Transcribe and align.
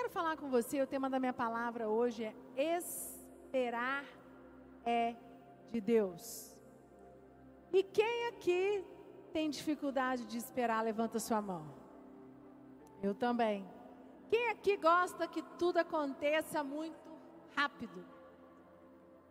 quero 0.00 0.08
falar 0.08 0.34
com 0.38 0.48
você, 0.48 0.80
o 0.80 0.86
tema 0.86 1.10
da 1.10 1.20
minha 1.20 1.32
palavra 1.32 1.86
hoje 1.86 2.24
é 2.24 2.34
esperar 2.56 4.02
é 4.82 5.14
de 5.70 5.78
Deus. 5.78 6.56
E 7.70 7.82
quem 7.82 8.28
aqui 8.28 8.82
tem 9.30 9.50
dificuldade 9.50 10.24
de 10.24 10.38
esperar, 10.38 10.82
levanta 10.82 11.18
sua 11.18 11.42
mão. 11.42 11.66
Eu 13.02 13.14
também. 13.14 13.68
Quem 14.30 14.48
aqui 14.48 14.78
gosta 14.78 15.28
que 15.28 15.42
tudo 15.58 15.76
aconteça 15.76 16.64
muito 16.64 17.10
rápido? 17.54 18.02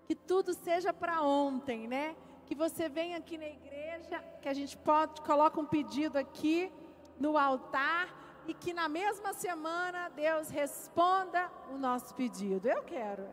Que 0.06 0.14
tudo 0.14 0.54
seja 0.54 0.94
para 0.94 1.24
ontem, 1.24 1.88
né? 1.88 2.16
Que 2.46 2.54
você 2.54 2.88
venha 2.88 3.18
aqui 3.18 3.40
na 3.40 3.48
igreja, 3.48 4.20
que 4.40 4.48
a 4.48 4.54
gente 4.54 4.78
pode 4.78 5.20
coloca 5.22 5.60
um 5.60 5.66
pedido 5.66 6.16
aqui 6.16 6.72
no 7.20 7.40
altar 7.40 8.19
e 8.50 8.54
que 8.56 8.74
na 8.74 8.90
mesma 8.90 9.32
semana 9.32 10.10
Deus 10.10 10.50
responda 10.50 11.52
o 11.72 11.78
nosso 11.78 12.16
pedido. 12.16 12.68
Eu 12.68 12.82
quero, 12.82 13.28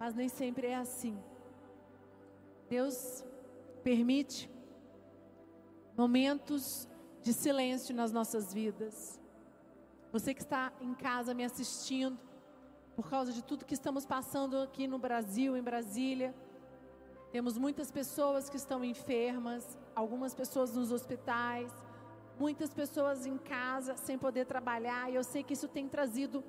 mas 0.00 0.14
nem 0.14 0.28
sempre 0.28 0.66
é 0.66 0.74
assim. 0.74 1.16
Deus 2.68 3.24
permite 3.84 4.50
momentos 5.96 6.88
de 7.22 7.32
silêncio 7.32 7.94
nas 7.94 8.10
nossas 8.10 8.52
vidas. 8.52 9.20
Você 10.10 10.34
que 10.34 10.42
está 10.42 10.72
em 10.80 10.92
casa 10.92 11.32
me 11.32 11.44
assistindo, 11.44 12.18
por 12.96 13.08
causa 13.08 13.32
de 13.32 13.44
tudo 13.44 13.64
que 13.64 13.74
estamos 13.74 14.04
passando 14.04 14.58
aqui 14.58 14.88
no 14.88 14.98
Brasil, 14.98 15.56
em 15.56 15.62
Brasília, 15.62 16.34
temos 17.30 17.56
muitas 17.56 17.92
pessoas 17.92 18.50
que 18.50 18.56
estão 18.56 18.84
enfermas, 18.84 19.78
algumas 19.94 20.34
pessoas 20.34 20.74
nos 20.74 20.90
hospitais, 20.90 21.72
muitas 22.38 22.72
pessoas 22.72 23.26
em 23.26 23.36
casa 23.38 23.96
sem 23.96 24.18
poder 24.18 24.46
trabalhar, 24.46 25.10
e 25.10 25.14
eu 25.14 25.24
sei 25.24 25.42
que 25.42 25.54
isso 25.54 25.68
tem 25.68 25.88
trazido 25.88 26.42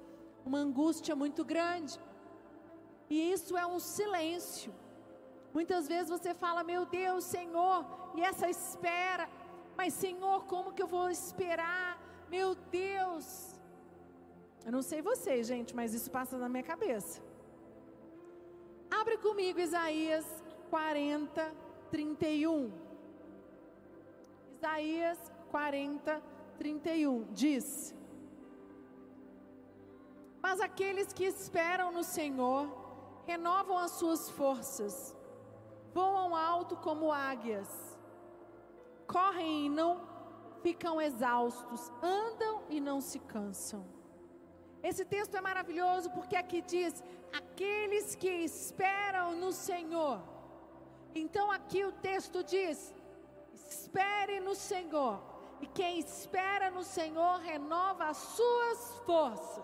uma 0.46 0.58
angústia 0.58 1.16
muito 1.16 1.44
grande. 1.44 2.00
E 3.10 3.32
isso 3.32 3.58
é 3.58 3.66
um 3.66 3.80
silêncio. 3.80 4.74
Muitas 5.54 5.88
vezes 5.88 6.10
você 6.10 6.34
fala, 6.34 6.64
meu 6.64 6.86
Deus, 6.86 7.24
Senhor, 7.24 7.86
e 8.16 8.22
essa 8.22 8.50
espera, 8.50 9.30
mas 9.78 9.94
Senhor, 9.94 10.46
como 10.46 10.74
que 10.74 10.82
eu 10.82 10.88
vou 10.88 11.10
esperar? 11.10 12.00
Meu 12.30 12.56
Deus. 12.56 13.54
Eu 14.66 14.72
não 14.72 14.82
sei 14.82 15.02
vocês, 15.02 15.46
gente, 15.46 15.76
mas 15.76 15.94
isso 15.94 16.10
passa 16.10 16.38
na 16.38 16.50
minha 16.50 16.64
cabeça. 16.64 17.22
Abre 18.90 19.18
comigo 19.18 19.60
Isaías 19.60 20.26
40, 20.70 21.54
31. 21.92 22.72
Isaías 24.56 25.33
40, 25.54 26.20
31 26.58 27.32
diz: 27.32 27.94
Mas 30.42 30.60
aqueles 30.60 31.14
que 31.14 31.26
esperam 31.26 31.92
no 31.92 32.04
Senhor 32.04 32.64
renovam 33.28 33.78
as 33.78 33.92
suas 33.92 34.32
forças, 34.32 35.16
voam 35.94 36.36
alto 36.36 36.76
como 36.78 37.12
águias, 37.12 37.70
correm 39.06 39.68
e 39.68 39.70
não 39.70 40.02
ficam 40.64 41.00
exaustos, 41.00 41.92
andam 42.02 42.64
e 42.68 42.80
não 42.80 43.00
se 43.00 43.20
cansam. 43.20 43.86
Esse 44.82 45.06
texto 45.06 45.38
é 45.38 45.42
maravilhoso 45.50 46.10
porque 46.10 46.36
aqui 46.36 46.64
diz: 46.64 47.04
aqueles 47.32 48.16
que 48.16 48.34
esperam 48.52 49.36
no 49.36 49.52
Senhor. 49.52 50.20
Então 51.14 51.52
aqui 51.52 51.86
o 51.86 51.92
texto 51.92 52.44
diz: 52.44 52.92
espere 53.54 54.40
no 54.40 54.56
Senhor 54.56 55.32
e 55.64 55.66
quem 55.68 55.98
espera 55.98 56.70
no 56.70 56.84
Senhor 56.84 57.40
renova 57.40 58.04
as 58.14 58.18
suas 58.18 58.98
forças. 59.06 59.64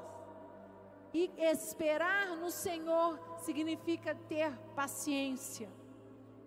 E 1.13 1.29
esperar 1.37 2.37
no 2.37 2.49
Senhor 2.49 3.19
significa 3.39 4.15
ter 4.33 4.49
paciência. 4.77 5.69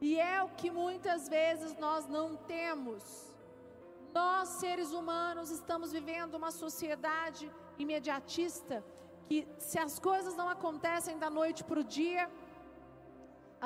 E 0.00 0.18
é 0.18 0.42
o 0.42 0.48
que 0.60 0.70
muitas 0.70 1.28
vezes 1.28 1.76
nós 1.76 2.06
não 2.06 2.34
temos. 2.34 3.04
Nós, 4.14 4.48
seres 4.62 4.90
humanos, 4.92 5.50
estamos 5.50 5.92
vivendo 5.92 6.34
uma 6.34 6.50
sociedade 6.50 7.52
imediatista 7.78 8.82
que, 9.26 9.46
se 9.58 9.78
as 9.78 9.98
coisas 9.98 10.34
não 10.34 10.48
acontecem 10.48 11.18
da 11.18 11.28
noite 11.28 11.62
para 11.62 11.80
o 11.80 11.84
dia, 11.84 12.30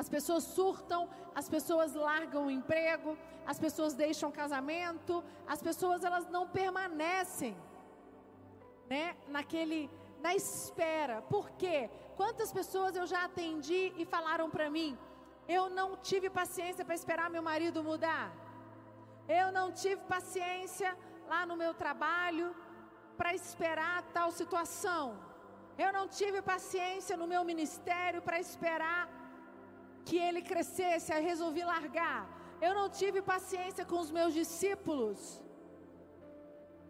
as 0.00 0.08
pessoas 0.14 0.44
surtam, 0.44 1.08
as 1.34 1.48
pessoas 1.48 1.94
largam 1.94 2.42
o 2.46 2.50
emprego, 2.50 3.16
as 3.46 3.58
pessoas 3.58 3.94
deixam 3.94 4.30
casamento, 4.30 5.24
as 5.54 5.62
pessoas 5.68 6.04
elas 6.04 6.26
não 6.28 6.44
permanecem, 6.46 7.56
né, 8.90 9.16
naquele 9.26 9.80
na 10.20 10.34
espera. 10.34 11.16
Por 11.22 11.50
quê? 11.60 11.90
Quantas 12.14 12.52
pessoas 12.52 12.94
eu 12.94 13.06
já 13.06 13.24
atendi 13.24 13.82
e 13.96 14.04
falaram 14.04 14.48
para 14.50 14.68
mim: 14.76 14.90
"Eu 15.56 15.64
não 15.78 15.88
tive 16.08 16.28
paciência 16.40 16.84
para 16.84 16.98
esperar 17.00 17.30
meu 17.30 17.42
marido 17.50 17.82
mudar. 17.90 18.26
Eu 19.40 19.46
não 19.58 19.66
tive 19.82 20.02
paciência 20.14 20.90
lá 21.32 21.40
no 21.50 21.56
meu 21.62 21.72
trabalho 21.82 22.54
para 23.18 23.34
esperar 23.34 23.96
tal 24.16 24.30
situação. 24.40 25.04
Eu 25.84 25.90
não 25.96 26.06
tive 26.18 26.40
paciência 26.54 27.16
no 27.16 27.26
meu 27.32 27.42
ministério 27.50 28.20
para 28.26 28.38
esperar 28.46 29.02
que 30.06 30.16
ele 30.26 30.42
crescesse, 30.50 31.12
aí 31.12 31.24
resolvi 31.32 31.62
largar. 31.74 32.20
Eu 32.66 32.72
não 32.78 32.86
tive 33.00 33.20
paciência 33.34 33.84
com 33.90 33.98
os 34.04 34.10
meus 34.18 34.32
discípulos. 34.40 35.18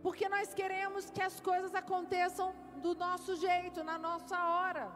Porque 0.04 0.26
nós 0.34 0.48
queremos 0.60 1.10
que 1.14 1.22
as 1.28 1.36
coisas 1.48 1.74
aconteçam 1.82 2.48
do 2.84 2.92
nosso 3.04 3.34
jeito, 3.46 3.82
na 3.90 3.96
nossa 4.06 4.36
hora. 4.54 4.86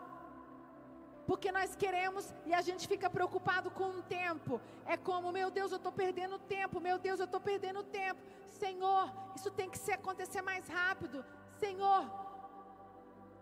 Porque 1.30 1.50
nós 1.58 1.74
queremos 1.82 2.24
e 2.48 2.52
a 2.60 2.62
gente 2.68 2.84
fica 2.92 3.08
preocupado 3.16 3.68
com 3.70 3.88
o 3.98 4.02
tempo. 4.02 4.60
É 4.84 4.96
como, 5.08 5.32
meu 5.38 5.50
Deus, 5.58 5.70
eu 5.72 5.80
estou 5.82 5.92
perdendo 6.02 6.38
tempo, 6.56 6.86
meu 6.88 6.98
Deus, 6.98 7.18
eu 7.20 7.28
estou 7.30 7.42
perdendo 7.50 7.82
tempo. 7.82 8.20
Senhor, 8.62 9.04
isso 9.36 9.50
tem 9.58 9.68
que 9.72 9.78
ser, 9.78 9.94
acontecer 9.94 10.42
mais 10.42 10.68
rápido. 10.68 11.24
Senhor. 11.64 12.04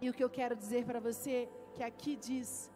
E 0.01 0.09
o 0.09 0.15
que 0.17 0.23
eu 0.23 0.31
quero 0.31 0.55
dizer 0.55 0.85
para 0.85 1.01
você, 1.01 1.49
que 1.75 1.83
aqui 1.83 2.15
diz, 2.15 2.71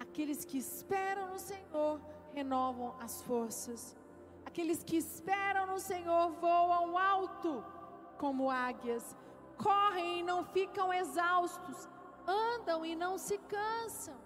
Aqueles 0.00 0.44
que 0.44 0.58
esperam 0.58 1.28
no 1.28 1.38
Senhor 1.38 2.00
renovam 2.32 2.94
as 3.00 3.22
forças. 3.22 3.96
Aqueles 4.44 4.82
que 4.82 4.96
esperam 4.96 5.66
no 5.66 5.78
Senhor 5.78 6.30
voam 6.40 6.96
alto 6.96 7.64
como 8.16 8.50
águias, 8.50 9.16
correm 9.56 10.20
e 10.20 10.22
não 10.22 10.44
ficam 10.44 10.92
exaustos, 10.92 11.88
andam 12.26 12.84
e 12.84 12.94
não 12.96 13.16
se 13.18 13.38
cansam. 13.38 14.16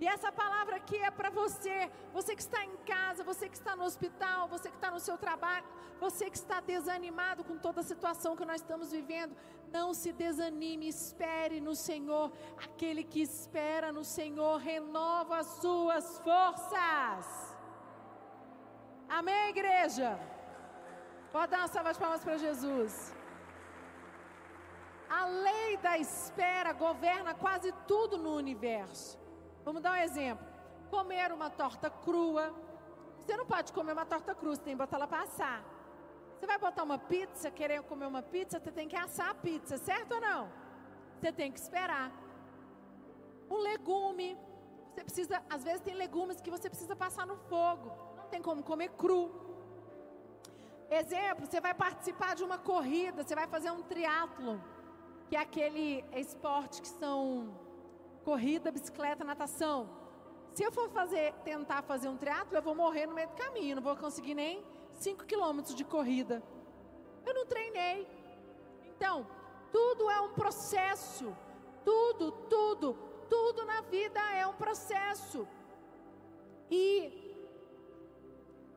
E 0.00 0.06
essa 0.14 0.30
palavra 0.32 0.76
aqui 0.76 0.96
é 0.96 1.10
para 1.10 1.28
você, 1.28 1.90
você 2.16 2.34
que 2.34 2.40
está 2.40 2.64
em 2.64 2.76
casa, 2.92 3.22
você 3.22 3.46
que 3.50 3.58
está 3.60 3.76
no 3.76 3.84
hospital, 3.84 4.48
você 4.48 4.70
que 4.70 4.76
está 4.76 4.90
no 4.90 4.98
seu 4.98 5.16
trabalho, 5.18 5.66
você 6.04 6.30
que 6.30 6.38
está 6.38 6.58
desanimado 6.58 7.44
com 7.44 7.58
toda 7.58 7.82
a 7.82 7.88
situação 7.90 8.34
que 8.34 8.46
nós 8.50 8.62
estamos 8.62 8.90
vivendo. 8.90 9.36
Não 9.70 9.92
se 9.92 10.10
desanime, 10.10 10.88
espere 10.88 11.60
no 11.60 11.74
Senhor. 11.76 12.32
Aquele 12.66 13.04
que 13.04 13.20
espera 13.20 13.92
no 13.92 14.02
Senhor 14.02 14.56
renova 14.56 15.36
as 15.42 15.48
suas 15.60 16.18
forças. 16.20 17.26
Amém, 19.06 19.50
igreja? 19.50 20.18
Pode 21.30 21.50
dar 21.50 21.58
uma 21.58 21.68
salva 21.68 21.92
de 21.92 21.98
palmas 21.98 22.24
para 22.24 22.38
Jesus. 22.38 23.14
A 25.10 25.26
lei 25.26 25.76
da 25.76 25.98
espera 25.98 26.72
governa 26.72 27.34
quase 27.34 27.70
tudo 27.86 28.16
no 28.16 28.34
universo. 28.34 29.19
Vamos 29.64 29.82
dar 29.82 29.92
um 29.92 30.02
exemplo. 30.08 30.46
Comer 30.90 31.32
uma 31.32 31.50
torta 31.50 31.88
crua. 31.90 32.54
Você 33.18 33.36
não 33.36 33.46
pode 33.46 33.72
comer 33.72 33.92
uma 33.92 34.06
torta 34.06 34.34
crua, 34.34 34.56
você 34.56 34.62
tem 34.62 34.74
que 34.74 34.78
botar 34.78 34.96
ela 34.96 35.06
para 35.06 35.22
assar. 35.22 35.62
Você 36.34 36.46
vai 36.46 36.58
botar 36.58 36.82
uma 36.82 36.98
pizza, 36.98 37.50
querer 37.50 37.82
comer 37.82 38.06
uma 38.06 38.22
pizza, 38.22 38.58
você 38.58 38.72
tem 38.72 38.88
que 38.88 38.96
assar 38.96 39.28
a 39.30 39.34
pizza, 39.34 39.76
certo 39.76 40.14
ou 40.14 40.20
não? 40.20 40.50
Você 41.18 41.30
tem 41.30 41.52
que 41.52 41.60
esperar. 41.60 42.10
Um 43.50 43.58
legume, 43.58 44.38
você 44.88 45.04
precisa, 45.04 45.42
às 45.50 45.62
vezes 45.62 45.80
tem 45.82 45.94
legumes 45.94 46.40
que 46.40 46.50
você 46.50 46.68
precisa 46.70 46.96
passar 46.96 47.26
no 47.26 47.36
fogo. 47.36 47.92
Não 48.16 48.24
tem 48.28 48.40
como 48.40 48.62
comer 48.62 48.88
cru. 49.02 49.22
Exemplo, 50.90 51.46
você 51.46 51.60
vai 51.60 51.74
participar 51.74 52.34
de 52.34 52.42
uma 52.42 52.58
corrida, 52.58 53.22
você 53.22 53.34
vai 53.34 53.46
fazer 53.46 53.70
um 53.70 53.82
triatlo, 53.82 54.60
que 55.28 55.36
é 55.36 55.40
aquele 55.40 56.04
esporte 56.12 56.80
que 56.82 56.88
são 56.88 57.54
corrida, 58.24 58.70
bicicleta, 58.70 59.24
natação. 59.24 59.88
Se 60.54 60.62
eu 60.62 60.72
for 60.72 60.88
fazer, 60.90 61.32
tentar 61.44 61.82
fazer 61.82 62.08
um 62.08 62.16
triatlo, 62.16 62.56
eu 62.56 62.62
vou 62.62 62.74
morrer 62.74 63.06
no 63.06 63.14
meio 63.14 63.28
do 63.28 63.34
caminho, 63.34 63.76
não 63.76 63.82
vou 63.82 63.96
conseguir 63.96 64.34
nem 64.34 64.64
5 64.94 65.24
quilômetros 65.24 65.74
de 65.74 65.84
corrida. 65.84 66.42
Eu 67.24 67.34
não 67.34 67.46
treinei. 67.46 68.08
Então, 68.96 69.26
tudo 69.70 70.10
é 70.10 70.20
um 70.20 70.32
processo. 70.32 71.34
Tudo, 71.84 72.32
tudo, 72.48 72.94
tudo 73.28 73.64
na 73.64 73.80
vida 73.82 74.20
é 74.34 74.46
um 74.46 74.54
processo. 74.54 75.46
E 76.70 76.84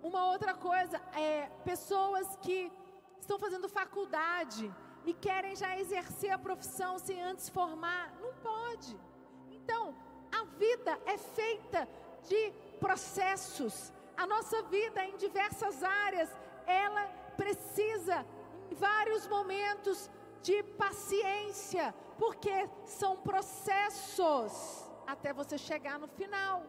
uma 0.02 0.28
outra 0.32 0.54
coisa 0.54 1.02
é 1.16 1.50
pessoas 1.64 2.36
que 2.38 2.72
estão 3.20 3.40
fazendo 3.40 3.70
faculdade, 3.70 4.72
e 5.06 5.14
querem 5.14 5.56
já 5.56 5.78
exercer 5.78 6.32
a 6.32 6.38
profissão 6.38 6.98
sem 6.98 7.22
antes 7.22 7.50
formar. 7.50 8.14
Não 8.22 8.34
pode. 8.36 8.98
Então, 9.64 9.96
a 10.32 10.44
vida 10.58 11.00
é 11.06 11.18
feita 11.18 11.88
de 12.28 12.54
processos. 12.80 13.94
A 14.16 14.28
nossa 14.28 14.62
vida 14.64 15.04
em 15.06 15.16
diversas 15.16 15.82
áreas, 15.84 16.30
ela 16.66 17.06
precisa 17.38 18.26
em 18.70 18.76
vários 18.76 19.26
momentos 19.28 20.10
de 20.42 20.62
paciência, 20.64 21.96
porque 22.18 22.70
são 22.86 23.16
processos 23.18 24.54
até 25.08 25.32
você 25.34 25.58
chegar 25.58 25.98
no 25.98 26.08
final. 26.08 26.64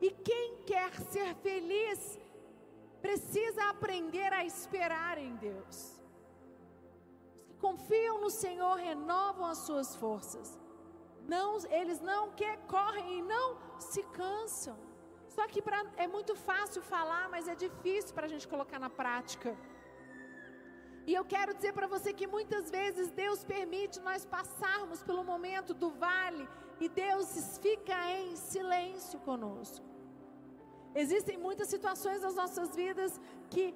E 0.00 0.10
quem 0.10 0.62
quer 0.64 0.92
ser 1.00 1.34
feliz 1.36 2.18
precisa 3.02 3.68
aprender 3.68 4.32
a 4.32 4.44
esperar 4.44 5.18
em 5.18 5.34
Deus. 5.36 6.00
Os 7.36 7.42
que 7.48 7.54
confiam 7.54 8.20
no 8.20 8.30
Senhor 8.30 8.76
renovam 8.76 9.46
as 9.46 9.58
suas 9.58 9.96
forças. 9.96 10.58
Não, 11.26 11.58
eles 11.70 12.00
não 12.00 12.30
que 12.30 12.56
correm 12.68 13.18
e 13.18 13.22
não 13.22 13.56
se 13.78 14.02
cansam. 14.02 14.76
Só 15.28 15.46
que 15.48 15.60
pra, 15.60 15.84
é 15.96 16.06
muito 16.06 16.34
fácil 16.36 16.82
falar, 16.82 17.28
mas 17.28 17.48
é 17.48 17.54
difícil 17.54 18.14
para 18.14 18.26
a 18.26 18.28
gente 18.28 18.46
colocar 18.46 18.78
na 18.78 18.90
prática. 18.90 19.56
E 21.06 21.12
eu 21.12 21.24
quero 21.24 21.54
dizer 21.54 21.72
para 21.72 21.86
você 21.86 22.12
que 22.12 22.26
muitas 22.26 22.70
vezes 22.70 23.10
Deus 23.10 23.44
permite 23.44 24.00
nós 24.00 24.24
passarmos 24.24 25.02
pelo 25.02 25.22
momento 25.22 25.74
do 25.74 25.90
vale 25.90 26.48
e 26.80 26.88
Deus 26.88 27.58
fica 27.58 27.96
em 28.12 28.36
silêncio 28.36 29.18
conosco. 29.20 29.84
Existem 30.94 31.36
muitas 31.36 31.68
situações 31.68 32.22
nas 32.22 32.34
nossas 32.34 32.74
vidas 32.74 33.20
que 33.50 33.74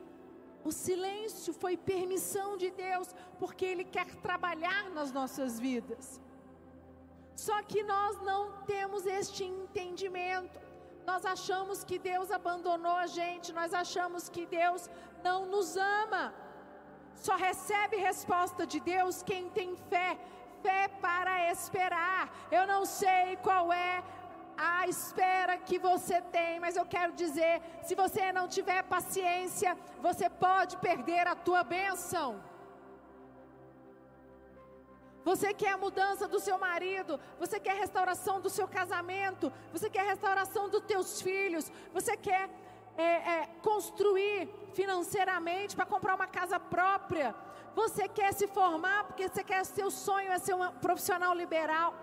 o 0.65 0.73
silêncio 0.73 1.53
foi 1.53 1.77
permissão 1.77 2.57
de 2.57 2.71
Deus, 2.71 3.15
porque 3.39 3.65
Ele 3.65 3.85
quer 3.85 4.07
trabalhar 4.17 4.91
nas 4.91 5.13
nossas 5.13 5.59
vidas. 5.59 6.21
Só 7.47 7.57
que 7.71 7.81
nós 7.95 8.15
não 8.29 8.41
temos 8.73 9.03
este 9.19 9.43
entendimento. 9.45 10.59
Nós 11.11 11.25
achamos 11.35 11.85
que 11.89 11.97
Deus 12.11 12.29
abandonou 12.39 12.97
a 13.05 13.07
gente, 13.19 13.53
nós 13.59 13.73
achamos 13.83 14.29
que 14.35 14.45
Deus 14.61 14.83
não 15.27 15.39
nos 15.53 15.69
ama. 15.77 16.25
Só 17.27 17.35
recebe 17.37 17.97
resposta 18.11 18.67
de 18.73 18.81
Deus 18.81 19.23
quem 19.31 19.45
tem 19.59 19.71
fé, 19.91 20.11
fé 20.65 20.83
para 21.05 21.35
esperar. 21.53 22.23
Eu 22.51 22.67
não 22.73 22.83
sei 22.85 23.37
qual 23.47 23.73
é 23.73 24.03
a 24.57 24.89
espera 24.89 25.57
que 25.69 25.79
você 25.79 26.21
tem, 26.37 26.59
mas 26.65 26.77
eu 26.77 26.87
quero 26.95 27.13
dizer, 27.23 27.55
se 27.87 27.95
você 27.95 28.33
não 28.33 28.47
tiver 28.57 28.83
paciência, 28.97 29.79
você 30.07 30.29
pode 30.29 30.77
perder 30.89 31.25
a 31.29 31.37
tua 31.37 31.63
bênção. 31.63 32.29
Você 35.29 35.53
quer 35.53 35.73
a 35.73 35.77
mudança 35.77 36.27
do 36.27 36.41
seu 36.41 36.57
marido, 36.59 37.21
você 37.39 37.61
quer 37.61 37.73
a 37.73 37.81
restauração 37.85 38.41
do 38.41 38.49
seu 38.49 38.67
casamento, 38.67 39.53
você 39.75 39.91
quer 39.91 40.01
a 40.01 40.11
restauração 40.15 40.71
dos 40.71 40.83
teus 40.85 41.21
filhos, 41.21 41.71
você 41.93 42.17
quer 42.17 42.49
é, 42.97 43.03
é, 43.35 43.49
construir 43.63 44.49
financeiramente 44.73 45.77
para 45.77 45.85
comprar 45.85 46.15
uma 46.15 46.27
casa 46.27 46.59
própria. 46.59 47.35
Você 47.75 48.09
quer 48.09 48.33
se 48.33 48.47
formar 48.47 49.05
porque 49.05 49.29
você 49.29 49.45
quer 49.45 49.67
seu 49.67 49.91
sonho 49.91 50.33
é 50.33 50.39
ser 50.39 50.55
um 50.55 50.73
profissional 50.87 51.35
liberal. 51.35 51.95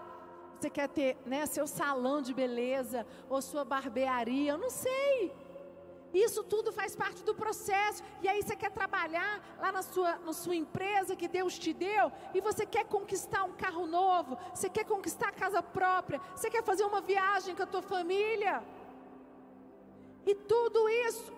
Você 0.60 0.70
quer 0.70 0.88
ter 0.88 1.18
né, 1.26 1.48
seu 1.48 1.66
salão 1.66 2.22
de 2.22 2.32
beleza 2.32 3.08
ou 3.28 3.42
sua 3.42 3.66
barbearia, 3.66 4.52
eu 4.52 4.60
não 4.60 4.70
sei. 4.70 5.34
Isso 6.16 6.42
tudo 6.44 6.72
faz 6.72 6.96
parte 6.96 7.22
do 7.24 7.36
processo. 7.36 8.02
E 8.24 8.28
aí 8.28 8.42
você 8.42 8.56
quer 8.56 8.72
trabalhar 8.72 9.34
lá 9.60 9.70
na 9.72 9.82
sua, 9.82 10.18
na 10.20 10.32
sua 10.32 10.56
empresa 10.56 11.16
que 11.16 11.28
Deus 11.28 11.60
te 11.60 11.74
deu, 11.74 12.12
e 12.34 12.40
você 12.40 12.66
quer 12.66 12.86
conquistar 12.86 13.44
um 13.44 13.52
carro 13.52 13.86
novo, 13.86 14.38
você 14.54 14.70
quer 14.70 14.86
conquistar 14.86 15.30
a 15.30 15.40
casa 15.44 15.62
própria, 15.62 16.22
você 16.34 16.50
quer 16.50 16.64
fazer 16.64 16.86
uma 16.86 17.02
viagem 17.02 17.54
com 17.54 17.64
a 17.64 17.68
tua 17.68 17.82
família. 17.82 18.64
E 20.26 20.34
tudo 20.34 20.88
isso 20.88 21.34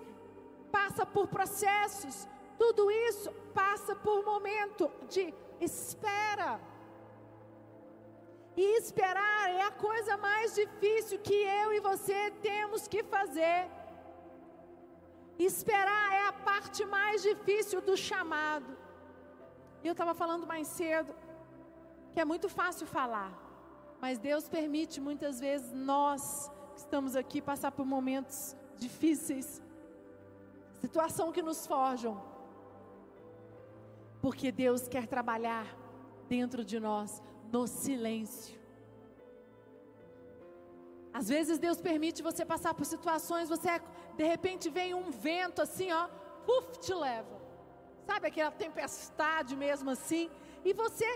passa 0.71 1.05
por 1.05 1.27
processos, 1.27 2.27
tudo 2.57 2.91
isso 2.91 3.31
passa 3.53 3.95
por 3.95 4.23
momento 4.23 4.91
de 5.09 5.33
espera. 5.59 6.59
E 8.55 8.77
esperar 8.77 9.49
é 9.49 9.61
a 9.63 9.71
coisa 9.71 10.17
mais 10.17 10.55
difícil 10.55 11.19
que 11.19 11.33
eu 11.33 11.73
e 11.73 11.79
você 11.79 12.31
temos 12.41 12.87
que 12.87 13.03
fazer. 13.03 13.76
Esperar 15.39 16.13
é 16.13 16.27
a 16.27 16.33
parte 16.33 16.85
mais 16.85 17.21
difícil 17.21 17.81
do 17.81 17.95
chamado. 17.95 18.75
E 19.83 19.87
eu 19.87 19.91
estava 19.91 20.13
falando 20.13 20.47
mais 20.47 20.67
cedo 20.67 21.13
que 22.13 22.19
é 22.19 22.25
muito 22.25 22.49
fácil 22.49 22.87
falar, 22.87 23.31
mas 24.01 24.17
Deus 24.17 24.49
permite 24.49 24.99
muitas 24.99 25.39
vezes 25.39 25.71
nós 25.71 26.51
que 26.73 26.79
estamos 26.79 27.15
aqui 27.15 27.39
passar 27.39 27.71
por 27.71 27.85
momentos 27.85 28.55
difíceis, 28.75 29.61
situação 30.81 31.31
que 31.31 31.43
nos 31.43 31.67
forjam, 31.67 32.19
porque 34.19 34.51
Deus 34.51 34.87
quer 34.87 35.05
trabalhar 35.05 35.67
dentro 36.27 36.65
de 36.65 36.79
nós 36.79 37.21
no 37.51 37.67
silêncio. 37.67 38.57
Às 41.13 41.29
vezes 41.29 41.59
Deus 41.59 41.79
permite 41.79 42.21
você 42.23 42.43
passar 42.43 42.73
por 42.73 42.85
situações, 42.85 43.47
você 43.47 43.69
de 44.17 44.25
repente 44.33 44.69
vem 44.69 44.93
um 44.93 45.09
vento 45.11 45.61
assim, 45.61 45.91
ó, 45.91 46.07
puf, 46.45 46.79
te 46.79 46.93
leva. 46.93 47.35
Sabe 48.05 48.27
aquela 48.27 48.51
tempestade 48.51 49.55
mesmo 49.55 49.89
assim, 49.91 50.29
e 50.65 50.73
você 50.73 51.07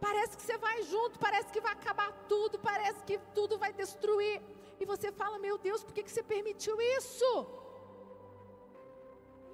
parece 0.00 0.36
que 0.36 0.42
você 0.42 0.56
vai 0.58 0.82
junto, 0.82 1.18
parece 1.18 1.48
que 1.52 1.60
vai 1.60 1.72
acabar 1.72 2.10
tudo, 2.28 2.58
parece 2.58 3.02
que 3.04 3.18
tudo 3.34 3.58
vai 3.58 3.72
destruir. 3.72 4.40
E 4.80 4.84
você 4.84 5.12
fala, 5.12 5.38
meu 5.38 5.56
Deus, 5.58 5.84
por 5.84 5.92
que, 5.94 6.02
que 6.02 6.10
você 6.10 6.22
permitiu 6.22 6.76
isso? 6.98 7.46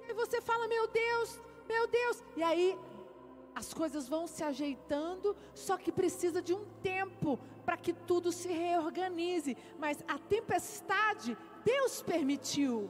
E 0.01 0.05
aí 0.05 0.13
você 0.13 0.41
fala, 0.41 0.67
meu 0.67 0.87
Deus, 0.87 1.39
meu 1.67 1.85
Deus. 1.87 2.23
E 2.35 2.41
aí 2.41 2.77
as 3.53 3.73
coisas 3.73 4.07
vão 4.07 4.25
se 4.25 4.43
ajeitando, 4.43 5.35
só 5.53 5.75
que 5.77 5.91
precisa 5.91 6.41
de 6.41 6.53
um 6.53 6.65
tempo 6.81 7.37
para 7.65 7.77
que 7.77 7.93
tudo 7.93 8.31
se 8.31 8.47
reorganize. 8.47 9.55
Mas 9.77 10.03
a 10.07 10.17
tempestade, 10.17 11.37
Deus 11.63 12.01
permitiu. 12.01 12.89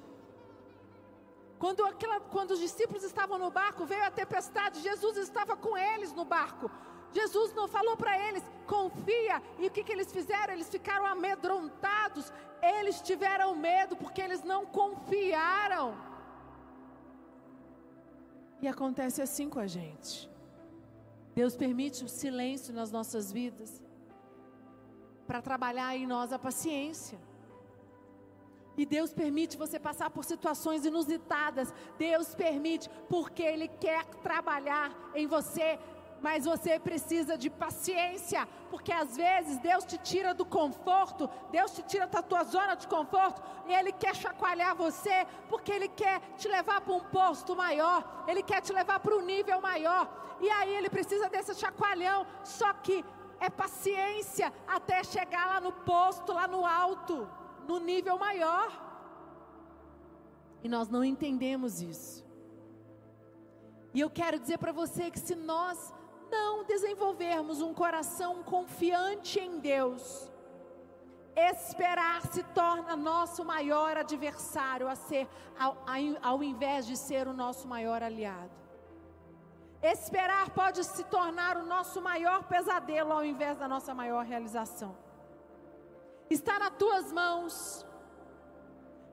Quando, 1.58 1.84
aquela, 1.86 2.20
quando 2.22 2.52
os 2.52 2.60
discípulos 2.60 3.04
estavam 3.04 3.38
no 3.38 3.52
barco, 3.52 3.86
veio 3.86 4.06
a 4.06 4.12
tempestade, 4.12 4.82
Jesus 4.82 5.18
estava 5.18 5.58
com 5.58 5.78
eles 5.78 6.14
no 6.14 6.24
barco. 6.24 6.72
Jesus 7.12 7.54
não 7.54 7.68
falou 7.68 7.98
para 7.98 8.18
eles, 8.28 8.44
confia. 8.66 9.42
E 9.58 9.68
o 9.68 9.72
que, 9.72 9.84
que 9.84 9.92
eles 9.92 10.12
fizeram? 10.12 10.54
Eles 10.54 10.70
ficaram 10.70 11.06
amedrontados. 11.06 12.32
Eles 12.62 13.02
tiveram 13.02 13.56
medo 13.56 13.96
porque 13.96 14.22
eles 14.22 14.44
não 14.44 14.66
confiaram. 14.66 15.98
E 18.62 18.68
acontece 18.68 19.22
assim 19.22 19.50
com 19.50 19.60
a 19.60 19.68
gente. 19.68 20.30
Deus 21.34 21.56
permite 21.56 22.04
o 22.04 22.10
silêncio 22.10 22.74
nas 22.74 22.92
nossas 22.92 23.32
vidas 23.32 23.82
para 25.26 25.42
trabalhar 25.42 25.96
em 25.96 26.06
nós 26.06 26.34
a 26.34 26.40
paciência. 26.40 27.20
E 28.80 28.86
Deus 28.86 29.12
permite 29.12 29.58
você 29.58 29.78
passar 29.78 30.10
por 30.10 30.24
situações 30.24 30.86
inusitadas. 30.86 31.74
Deus 31.98 32.34
permite 32.34 32.90
porque 33.10 33.44
Ele 33.44 33.68
quer 33.68 34.06
trabalhar 34.24 34.90
em 35.14 35.28
você 35.28 35.78
mas 36.22 36.44
você 36.44 36.78
precisa 36.78 37.38
de 37.38 37.50
paciência, 37.50 38.46
porque 38.70 38.92
às 38.92 39.16
vezes 39.16 39.58
Deus 39.60 39.86
te 39.86 39.98
tira 39.98 40.34
do 40.34 40.46
conforto, 40.46 41.30
Deus 41.50 41.72
te 41.72 41.82
tira 41.84 42.08
da 42.08 42.22
tua 42.22 42.44
zona 42.44 42.76
de 42.76 42.86
conforto, 42.90 43.42
e 43.68 43.74
Ele 43.74 43.94
quer 43.94 44.14
chacoalhar 44.14 44.76
você, 44.76 45.26
porque 45.48 45.72
Ele 45.72 45.88
quer 45.88 46.20
te 46.38 46.50
levar 46.50 46.82
para 46.82 46.94
um 46.94 47.00
posto 47.00 47.56
maior, 47.56 48.26
Ele 48.28 48.44
quer 48.44 48.60
te 48.62 48.74
levar 48.74 49.00
para 49.00 49.16
um 49.16 49.22
nível 49.22 49.62
maior, 49.62 50.38
e 50.42 50.50
aí 50.50 50.76
Ele 50.76 50.90
precisa 50.90 51.30
desse 51.30 51.56
chacoalhão, 51.56 52.28
só 52.44 52.74
que 52.74 53.06
é 53.40 53.50
paciência 53.50 54.52
até 54.68 55.02
chegar 55.06 55.48
lá 55.48 55.62
no 55.62 55.72
posto, 55.72 56.34
lá 56.34 56.50
no 56.50 56.66
alto, 56.66 57.30
no 57.70 57.80
nível 57.80 58.18
maior. 58.18 58.70
E 60.64 60.68
nós 60.68 60.90
não 60.90 61.04
entendemos 61.04 61.82
isso. 61.82 62.26
E 63.94 64.00
eu 64.00 64.10
quero 64.10 64.40
dizer 64.40 64.58
para 64.58 64.72
você 64.72 65.10
que 65.12 65.20
se 65.20 65.36
nós 65.36 65.94
não 66.32 66.64
desenvolvermos 66.64 67.62
um 67.62 67.74
coração 67.74 68.44
confiante 68.44 69.40
em 69.40 69.60
Deus, 69.60 70.32
esperar 71.36 72.22
se 72.28 72.44
torna 72.62 72.96
nosso 72.96 73.46
maior 73.46 73.98
adversário 73.98 74.88
a 74.88 74.96
ser, 74.96 75.28
ao, 75.58 75.78
ao 76.22 76.44
invés 76.44 76.86
de 76.86 76.98
ser 76.98 77.28
o 77.28 77.34
nosso 77.34 77.68
maior 77.68 78.02
aliado. 78.04 78.58
Esperar 79.82 80.50
pode 80.50 80.84
se 80.84 81.04
tornar 81.06 81.56
o 81.56 81.66
nosso 81.66 82.02
maior 82.02 82.44
pesadelo 82.44 83.14
ao 83.14 83.24
invés 83.24 83.58
da 83.58 83.68
nossa 83.68 83.94
maior 83.94 84.26
realização. 84.26 85.09
Está 86.30 86.60
nas 86.60 86.74
tuas 86.78 87.12
mãos. 87.12 87.86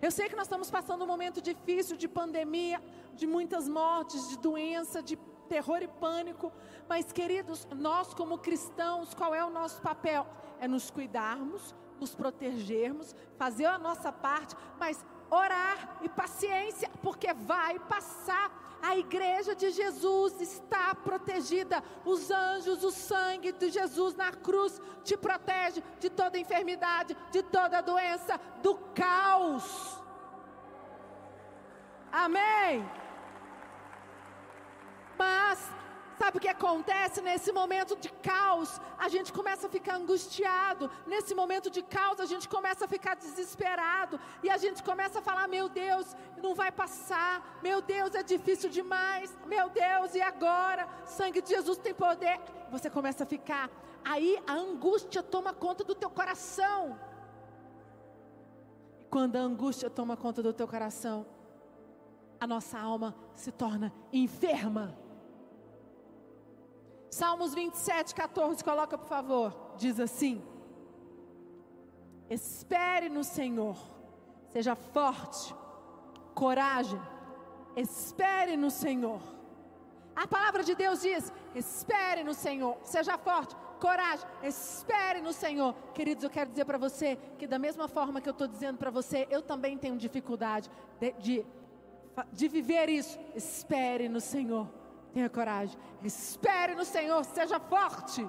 Eu 0.03 0.11
sei 0.11 0.29
que 0.29 0.37
nós 0.37 0.47
estamos 0.47 0.71
passando 0.71 1.03
um 1.03 1.07
momento 1.07 1.41
difícil 1.41 1.97
de 1.97 2.07
pandemia, 2.07 2.83
de 3.15 3.27
muitas 3.27 3.67
mortes, 3.67 4.29
de 4.29 4.39
doença, 4.39 5.03
de 5.03 5.17
terror 5.49 5.83
e 5.83 5.89
pânico. 5.89 6.53
Mas, 6.89 7.13
queridos, 7.13 7.67
nós 7.75 8.13
como 8.13 8.39
cristãos, 8.39 9.15
qual 9.15 9.35
é 9.35 9.43
o 9.43 9.51
nosso 9.51 9.81
papel? 9.81 10.27
É 10.61 10.69
nos 10.69 10.91
cuidarmos, 10.91 11.75
nos 11.99 12.15
protegermos, 12.15 13.15
fazer 13.39 13.65
a 13.65 13.79
nossa 13.79 14.13
parte, 14.13 14.55
mas 14.79 15.03
orar 15.31 15.99
e 16.03 16.09
paciência, 16.09 16.91
porque 17.03 17.33
vai 17.33 17.79
passar. 17.79 18.65
A 18.83 18.97
igreja 18.97 19.55
de 19.55 19.71
Jesus 19.71 20.41
está 20.41 20.95
protegida. 20.95 21.83
Os 22.05 22.31
anjos, 22.31 22.85
o 22.85 22.91
sangue 22.91 23.51
de 23.51 23.71
Jesus 23.71 24.15
na 24.15 24.31
cruz 24.31 24.81
te 25.03 25.17
protege 25.17 25.83
de 25.99 26.09
toda 26.11 26.39
enfermidade, 26.39 27.17
de 27.33 27.43
toda 27.43 27.81
doença, 27.81 28.39
do 28.63 28.77
caos. 28.95 30.01
Amém. 32.13 32.89
Mas 35.19 35.59
Sabe 36.19 36.39
o 36.39 36.41
que 36.41 36.49
acontece 36.49 37.21
nesse 37.21 37.53
momento 37.53 37.95
de 37.97 38.09
caos? 38.09 38.81
A 38.99 39.09
gente 39.09 39.33
começa 39.33 39.67
a 39.67 39.71
ficar 39.71 39.97
angustiado. 39.97 40.91
Nesse 41.07 41.35
momento 41.35 41.69
de 41.71 41.83
caos, 41.83 42.21
a 42.21 42.25
gente 42.25 42.49
começa 42.49 42.87
a 42.87 42.89
ficar 42.89 43.15
desesperado. 43.15 44.19
E 44.43 44.49
a 44.49 44.57
gente 44.57 44.83
começa 44.83 45.19
a 45.19 45.23
falar: 45.23 45.47
Meu 45.47 45.69
Deus, 45.69 46.17
não 46.43 46.55
vai 46.55 46.73
passar. 46.73 47.59
Meu 47.63 47.83
Deus, 47.83 48.15
é 48.15 48.23
difícil 48.23 48.71
demais. 48.71 49.37
Meu 49.47 49.69
Deus, 49.69 50.15
e 50.15 50.23
agora? 50.23 50.89
Sangue 51.05 51.43
de 51.43 51.51
Jesus 51.51 51.77
tem 51.79 51.93
poder. 51.93 52.41
Você 52.71 52.89
começa 52.89 53.25
a 53.25 53.27
ficar. 53.27 53.71
Aí 54.03 54.43
a 54.47 54.55
angústia 54.55 55.23
toma 55.23 55.53
conta 55.53 55.85
do 55.85 55.95
teu 55.95 56.09
coração. 56.09 56.99
E 59.01 59.05
quando 59.05 59.37
a 59.37 59.41
angústia 59.41 59.91
toma 59.91 60.17
conta 60.17 60.43
do 60.43 60.53
teu 60.53 60.67
coração, 60.67 61.27
a 62.41 62.47
nossa 62.47 62.79
alma 62.79 63.15
se 63.35 63.53
torna 63.53 63.93
enferma. 64.13 64.97
Salmos 67.11 67.55
27, 67.55 68.15
14, 68.15 68.63
coloca 68.63 68.99
por 68.99 69.09
favor. 69.09 69.75
Diz 69.77 69.99
assim: 70.01 70.43
Espere 72.29 73.09
no 73.09 73.23
Senhor, 73.23 73.77
seja 74.49 74.75
forte, 74.75 75.55
coragem, 76.35 77.01
espere 77.77 78.57
no 78.57 78.71
Senhor. 78.71 79.21
A 80.15 80.27
palavra 80.27 80.65
de 80.65 80.75
Deus 80.75 81.03
diz: 81.03 81.33
espere 81.55 82.25
no 82.25 82.35
Senhor, 82.35 82.79
seja 82.83 83.17
forte, 83.19 83.55
coragem, 83.79 84.27
espere 84.43 85.21
no 85.21 85.33
Senhor. 85.33 85.75
Queridos, 85.95 86.25
eu 86.25 86.31
quero 86.31 86.51
dizer 86.51 86.65
para 86.65 86.79
você 86.79 87.17
que, 87.39 87.47
da 87.47 87.59
mesma 87.59 87.87
forma 87.87 88.21
que 88.21 88.29
eu 88.29 88.33
estou 88.33 88.49
dizendo 88.49 88.79
para 88.79 88.91
você, 88.91 89.29
eu 89.31 89.43
também 89.43 89.77
tenho 89.77 89.97
dificuldade 89.97 90.71
de, 90.99 91.13
de, 91.13 91.47
de 92.33 92.49
viver 92.49 92.89
isso. 92.89 93.19
Espere 93.35 94.09
no 94.09 94.21
Senhor. 94.21 94.69
Tenha 95.17 95.31
coragem. 95.31 95.79
Espere 96.05 96.75
no 96.75 96.85
Senhor, 96.85 97.25
seja 97.25 97.59
forte. 97.59 98.21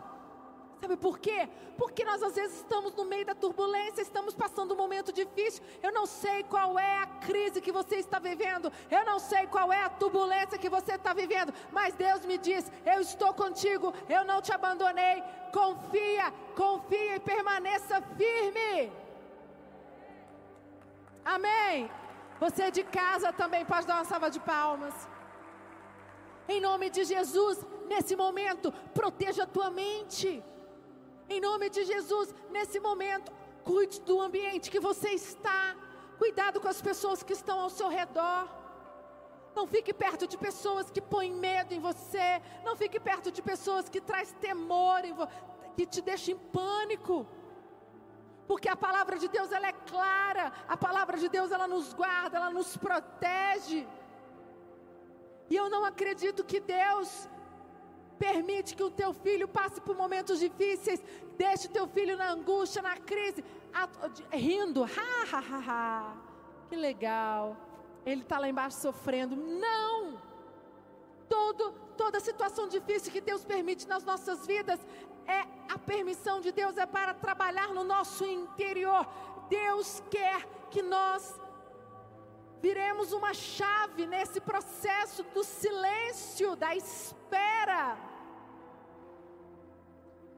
Sabe 0.80 0.96
por 0.96 1.20
quê? 1.20 1.50
Porque 1.78 2.06
nós 2.06 2.24
às 2.24 2.36
vezes 2.36 2.60
estamos 2.60 2.96
no 2.96 3.04
meio 3.04 3.26
da 3.26 3.36
turbulência, 3.36 4.02
estamos 4.02 4.34
passando 4.34 4.74
um 4.74 4.78
momento 4.78 5.12
difícil. 5.12 5.62
Eu 5.84 5.92
não 5.92 6.06
sei 6.06 6.44
qual 6.44 6.80
é 6.80 7.00
a 7.00 7.06
crise 7.06 7.60
que 7.60 7.74
você 7.74 7.96
está 7.98 8.20
vivendo, 8.20 8.72
eu 8.90 9.04
não 9.04 9.20
sei 9.20 9.48
qual 9.48 9.74
é 9.74 9.84
a 9.84 9.90
turbulência 9.90 10.58
que 10.58 10.70
você 10.70 10.94
está 10.94 11.12
vivendo, 11.12 11.54
mas 11.74 11.94
Deus 11.94 12.26
me 12.26 12.38
diz: 12.38 12.72
Eu 12.86 13.02
estou 13.02 13.34
contigo, 13.34 13.94
eu 14.08 14.24
não 14.24 14.42
te 14.42 14.54
abandonei. 14.54 15.22
Confia, 15.52 16.32
confia 16.56 17.18
e 17.18 17.20
permaneça 17.20 18.02
firme. 18.16 18.94
Amém. 21.26 21.92
Você 22.40 22.72
de 22.72 22.86
casa 22.86 23.34
também 23.34 23.66
pode 23.66 23.86
dar 23.86 23.96
uma 23.96 24.06
salva 24.06 24.30
de 24.32 24.40
palmas. 24.40 25.17
Em 26.48 26.60
nome 26.62 26.90
de 26.90 27.04
Jesus, 27.04 27.66
nesse 27.88 28.16
momento, 28.16 28.72
proteja 28.94 29.44
a 29.44 29.48
tua 29.56 29.70
mente. 29.70 30.44
Em 31.30 31.42
nome 31.42 31.70
de 31.70 31.84
Jesus, 31.84 32.34
nesse 32.50 32.80
momento, 32.80 33.32
cuide 33.64 34.00
do 34.02 34.22
ambiente 34.22 34.72
que 34.72 34.80
você 34.80 35.10
está. 35.10 35.76
Cuidado 36.18 36.60
com 36.62 36.70
as 36.70 36.82
pessoas 36.82 37.22
que 37.22 37.34
estão 37.34 37.60
ao 37.60 37.70
seu 37.70 37.90
redor. 37.90 38.48
Não 39.58 39.66
fique 39.68 39.94
perto 39.94 40.26
de 40.32 40.38
pessoas 40.38 40.90
que 40.90 41.02
põem 41.02 41.34
medo 41.34 41.74
em 41.74 41.80
você. 41.80 42.42
Não 42.64 42.76
fique 42.76 43.00
perto 43.00 43.32
de 43.32 43.42
pessoas 43.42 43.90
que 43.90 44.00
traz 44.00 44.32
temor, 44.34 45.02
que 45.76 45.86
te 45.86 46.02
deixam 46.02 46.36
em 46.36 46.38
pânico. 46.38 47.28
Porque 48.48 48.70
a 48.70 48.76
palavra 48.76 49.18
de 49.18 49.28
Deus 49.28 49.52
ela 49.52 49.68
é 49.68 49.74
clara. 49.74 50.54
A 50.68 50.78
palavra 50.78 51.18
de 51.18 51.28
Deus 51.28 51.52
ela 51.52 51.68
nos 51.68 51.94
guarda, 51.94 52.38
ela 52.38 52.50
nos 52.50 52.78
protege. 52.78 53.86
E 55.50 55.56
eu 55.56 55.70
não 55.70 55.86
acredito 55.86 56.44
que 56.44 56.60
Deus 56.60 57.30
permite 58.18 58.76
que 58.76 58.84
o 58.84 58.90
teu 58.92 59.14
filho 59.14 59.48
passe 59.48 59.80
por 59.80 59.96
momentos 59.96 60.40
difíceis, 60.40 61.04
deixe 61.38 61.68
o 61.68 61.72
teu 61.72 61.88
filho 61.88 62.18
na 62.18 62.32
angústia, 62.32 62.82
na 62.82 62.98
crise, 62.98 63.44
rindo, 64.32 64.84
ha, 64.84 64.88
ha, 65.32 65.40
ha, 65.40 65.64
ha. 65.68 66.14
que 66.68 66.76
legal, 66.76 67.56
ele 68.06 68.22
está 68.22 68.40
lá 68.40 68.50
embaixo 68.50 68.80
sofrendo. 68.80 69.36
Não! 69.36 70.18
Todo, 71.30 71.72
toda 71.96 72.20
situação 72.20 72.68
difícil 72.68 73.12
que 73.12 73.22
Deus 73.22 73.44
permite 73.46 73.88
nas 73.88 74.04
nossas 74.04 74.48
vidas, 74.48 74.80
é 75.28 75.46
a 75.70 75.78
permissão 75.78 76.40
de 76.40 76.52
Deus 76.52 76.78
é 76.78 76.86
para 76.86 77.14
trabalhar 77.14 77.74
no 77.74 77.84
nosso 77.84 78.26
interior. 78.26 79.06
Deus 79.50 80.02
quer 80.10 80.46
que 80.70 80.82
nós 80.82 81.40
viremos 82.62 83.12
uma 83.12 83.34
chave 83.34 84.06
nesse 84.06 84.40
processo 84.40 85.24
do 85.34 85.44
silêncio, 85.44 86.56
da 86.56 86.76
espera. 86.76 87.98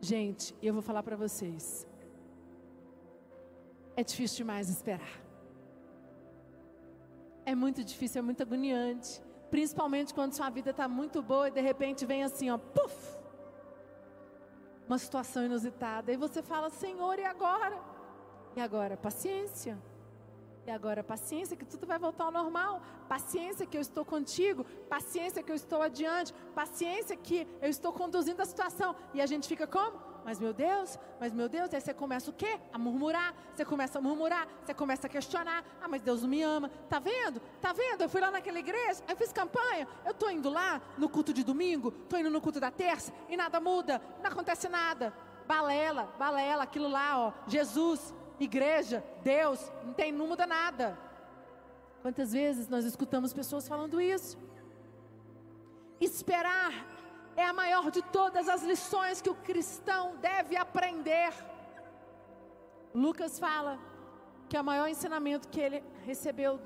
Gente, 0.02 0.56
eu 0.62 0.74
vou 0.74 0.82
falar 0.82 1.04
para 1.04 1.16
vocês. 1.16 1.88
É 3.96 4.04
difícil 4.04 4.38
demais 4.38 4.70
esperar. 4.70 5.22
É 7.46 7.54
muito 7.54 7.84
difícil, 7.84 8.20
é 8.20 8.22
muito 8.22 8.42
agoniante. 8.44 9.22
Principalmente 9.50 10.14
quando 10.14 10.34
sua 10.34 10.50
vida 10.50 10.70
está 10.70 10.88
muito 10.88 11.22
boa 11.22 11.48
e 11.48 11.52
de 11.52 11.62
repente 11.62 12.06
vem 12.06 12.24
assim, 12.24 12.50
ó, 12.50 12.58
puf! 12.58 13.20
Uma 14.88 14.98
situação 14.98 15.44
inusitada. 15.46 16.12
E 16.12 16.18
você 16.18 16.42
fala, 16.42 16.70
Senhor, 16.70 17.18
e 17.20 17.26
agora? 17.26 17.80
E 18.56 18.62
agora? 18.62 18.96
Paciência. 18.96 19.78
E 20.68 20.72
agora, 20.72 21.04
paciência 21.04 21.58
que 21.58 21.66
tudo 21.66 21.88
vai 21.88 21.98
voltar 21.98 22.26
ao 22.26 22.32
normal. 22.32 22.82
Paciência 23.08 23.66
que 23.66 23.78
eu 23.78 23.82
estou 23.82 24.06
contigo. 24.06 24.64
Paciência 24.88 25.42
que 25.42 25.52
eu 25.52 25.56
estou 25.56 25.82
adiante. 25.82 26.34
Paciência 26.54 27.16
que 27.16 27.48
eu 27.62 27.70
estou 27.70 27.92
conduzindo 27.92 28.42
a 28.42 28.46
situação. 28.46 28.96
E 29.14 29.22
a 29.22 29.26
gente 29.26 29.48
fica 29.48 29.66
como? 29.66 30.10
Mas 30.26 30.40
meu 30.40 30.54
Deus, 30.54 31.00
mas 31.20 31.34
meu 31.34 31.50
Deus, 31.50 31.74
aí 31.74 31.82
você 31.82 31.94
começa 31.94 32.30
o 32.30 32.34
quê? 32.34 32.60
A 32.72 32.78
murmurar. 32.78 33.34
Você 33.56 33.66
começa 33.66 33.98
a 33.98 34.02
murmurar, 34.02 34.48
você 34.64 34.74
começa 34.74 35.08
a 35.08 35.10
questionar. 35.10 35.64
Ah, 35.82 35.88
mas 35.88 36.02
Deus 36.02 36.22
não 36.22 36.30
me 36.30 36.42
ama. 36.42 36.70
Tá 36.90 37.00
vendo? 37.00 37.42
Tá 37.62 37.74
vendo? 37.74 38.02
Eu 38.02 38.10
fui 38.10 38.22
lá 38.22 38.30
naquela 38.30 38.60
igreja, 38.60 39.02
eu 39.08 39.16
fiz 39.16 39.32
campanha. 39.32 39.88
Eu 40.06 40.14
tô 40.14 40.30
indo 40.30 40.50
lá 40.50 40.82
no 40.98 41.10
culto 41.10 41.34
de 41.34 41.44
domingo, 41.44 41.92
tô 41.92 42.18
indo 42.18 42.30
no 42.30 42.42
culto 42.42 42.60
da 42.60 42.70
terça 42.70 43.12
e 43.28 43.36
nada 43.36 43.60
muda, 43.60 44.02
não 44.22 44.30
acontece 44.30 44.70
nada. 44.70 45.14
Balela, 45.48 46.14
balela, 46.20 46.64
aquilo 46.64 46.88
lá, 46.88 47.18
ó. 47.18 47.34
Jesus, 47.48 48.14
igreja, 48.46 49.04
Deus, 49.24 49.72
não 49.84 49.94
tem, 49.94 50.12
não 50.12 50.28
muda 50.28 50.46
nada. 50.46 50.98
Quantas 52.02 52.32
vezes 52.32 52.68
nós 52.68 52.86
escutamos 52.86 53.34
pessoas 53.34 53.68
falando 53.68 54.00
isso? 54.00 54.38
Esperar 56.00 56.72
é 57.36 57.44
a 57.44 57.54
maior 57.54 57.92
de 57.92 58.02
todas 58.02 58.48
as 58.48 58.64
lições 58.64 59.22
que 59.22 59.30
o 59.30 59.36
cristão 59.36 60.16
deve 60.18 60.56
aprender. 60.56 61.34
Lucas 62.94 63.38
fala 63.38 63.78
que 64.48 64.58
o 64.58 64.64
maior 64.64 64.88
ensinamento 64.88 65.48
que 65.48 65.60
ele 65.60 65.84
recebeu 66.06 66.60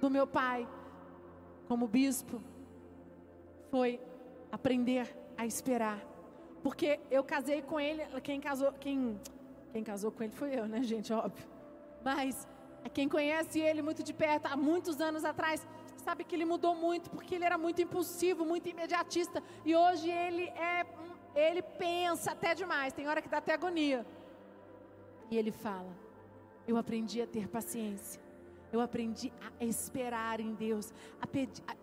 do 0.00 0.10
meu 0.10 0.26
pai, 0.26 0.68
como 1.68 1.86
bispo, 1.86 2.42
foi 3.70 4.00
aprender 4.52 5.16
a 5.36 5.46
esperar. 5.46 5.98
Porque 6.62 7.00
eu 7.10 7.24
casei 7.24 7.62
com 7.62 7.78
ele, 7.78 8.02
quem 8.22 8.40
casou, 8.40 8.72
quem 8.72 9.20
quem 9.74 9.82
casou 9.82 10.12
com 10.12 10.22
ele 10.22 10.32
foi 10.32 10.56
eu, 10.56 10.68
né, 10.68 10.84
gente? 10.84 11.12
Óbvio. 11.12 11.44
Mas 12.04 12.46
quem 12.92 13.08
conhece 13.08 13.58
ele 13.58 13.82
muito 13.82 14.04
de 14.04 14.14
perto, 14.14 14.46
há 14.46 14.56
muitos 14.56 15.00
anos 15.00 15.24
atrás, 15.24 15.66
sabe 15.96 16.22
que 16.22 16.32
ele 16.36 16.44
mudou 16.44 16.76
muito, 16.76 17.10
porque 17.10 17.34
ele 17.34 17.44
era 17.44 17.58
muito 17.58 17.82
impulsivo, 17.82 18.44
muito 18.44 18.68
imediatista. 18.68 19.42
E 19.64 19.74
hoje 19.74 20.08
ele 20.08 20.44
é. 20.50 20.86
Ele 21.34 21.60
pensa 21.60 22.30
até 22.30 22.54
demais, 22.54 22.92
tem 22.92 23.08
hora 23.08 23.20
que 23.20 23.28
dá 23.28 23.38
até 23.38 23.54
agonia. 23.54 24.06
E 25.28 25.36
ele 25.36 25.50
fala: 25.50 25.92
Eu 26.68 26.76
aprendi 26.76 27.20
a 27.20 27.26
ter 27.26 27.48
paciência. 27.48 28.22
Eu 28.72 28.80
aprendi 28.80 29.32
a 29.42 29.64
esperar 29.64 30.38
em 30.38 30.54
Deus. 30.54 30.92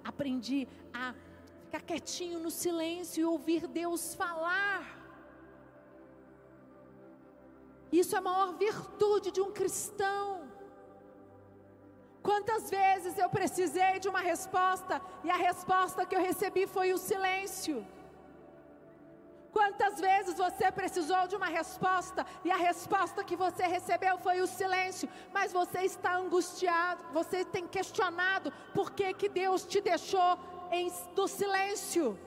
Aprendi 0.06 0.66
a 0.94 1.14
ficar 1.66 1.82
quietinho 1.82 2.40
no 2.40 2.52
silêncio 2.52 3.20
e 3.20 3.26
ouvir 3.26 3.68
Deus 3.68 4.16
falar. 4.16 5.01
Isso 7.92 8.16
é 8.16 8.20
a 8.20 8.22
maior 8.22 8.54
virtude 8.54 9.32
de 9.32 9.42
um 9.42 9.52
cristão. 9.52 10.50
Quantas 12.24 12.70
vezes 12.70 13.18
eu 13.18 13.30
precisei 13.30 14.00
de 14.00 14.08
uma 14.08 14.20
resposta 14.20 15.02
e 15.24 15.30
a 15.30 15.36
resposta 15.36 16.06
que 16.06 16.16
eu 16.16 16.22
recebi 16.22 16.68
foi 16.68 16.94
o 16.94 16.98
silêncio? 16.98 17.86
Quantas 19.52 20.00
vezes 20.00 20.38
você 20.38 20.72
precisou 20.72 21.28
de 21.28 21.36
uma 21.36 21.48
resposta 21.48 22.26
e 22.46 22.52
a 22.52 22.56
resposta 22.56 23.24
que 23.24 23.36
você 23.36 23.64
recebeu 23.64 24.18
foi 24.20 24.40
o 24.40 24.48
silêncio, 24.48 25.10
mas 25.34 25.52
você 25.52 25.80
está 25.80 26.16
angustiado, 26.16 27.04
você 27.12 27.44
tem 27.44 27.68
questionado 27.68 28.54
por 28.74 28.92
que, 28.92 29.14
que 29.14 29.28
Deus 29.28 29.66
te 29.66 29.82
deixou 29.82 30.40
em, 30.72 30.90
do 31.14 31.28
silêncio? 31.28 32.18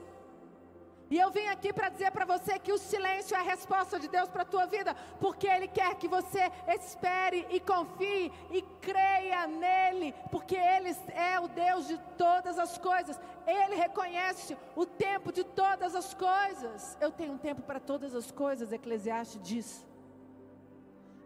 E 1.15 1.17
eu 1.17 1.31
vim 1.31 1.47
aqui 1.47 1.71
para 1.71 1.87
dizer 1.87 2.11
para 2.11 2.25
você 2.25 2.59
que 2.59 2.73
o 2.73 2.77
silêncio 2.77 3.37
é 3.37 3.39
a 3.39 3.49
resposta 3.53 3.97
de 3.97 4.09
Deus 4.09 4.27
para 4.27 4.41
a 4.41 4.51
tua 4.53 4.65
vida, 4.65 4.93
porque 5.17 5.47
Ele 5.47 5.65
quer 5.65 5.95
que 5.95 6.09
você 6.09 6.51
espere 6.67 7.47
e 7.49 7.57
confie 7.61 8.33
e 8.51 8.61
creia 8.81 9.47
nele, 9.47 10.13
porque 10.29 10.57
Ele 10.57 10.93
é 11.13 11.39
o 11.39 11.47
Deus 11.47 11.87
de 11.87 11.97
todas 12.17 12.59
as 12.59 12.77
coisas, 12.77 13.17
Ele 13.47 13.75
reconhece 13.75 14.57
o 14.75 14.85
tempo 14.85 15.31
de 15.31 15.45
todas 15.45 15.95
as 15.95 16.13
coisas. 16.13 16.97
Eu 16.99 17.11
tenho 17.11 17.31
um 17.31 17.37
tempo 17.37 17.61
para 17.61 17.79
todas 17.79 18.13
as 18.13 18.29
coisas, 18.29 18.73
Eclesiastes 18.73 19.41
diz. 19.41 19.87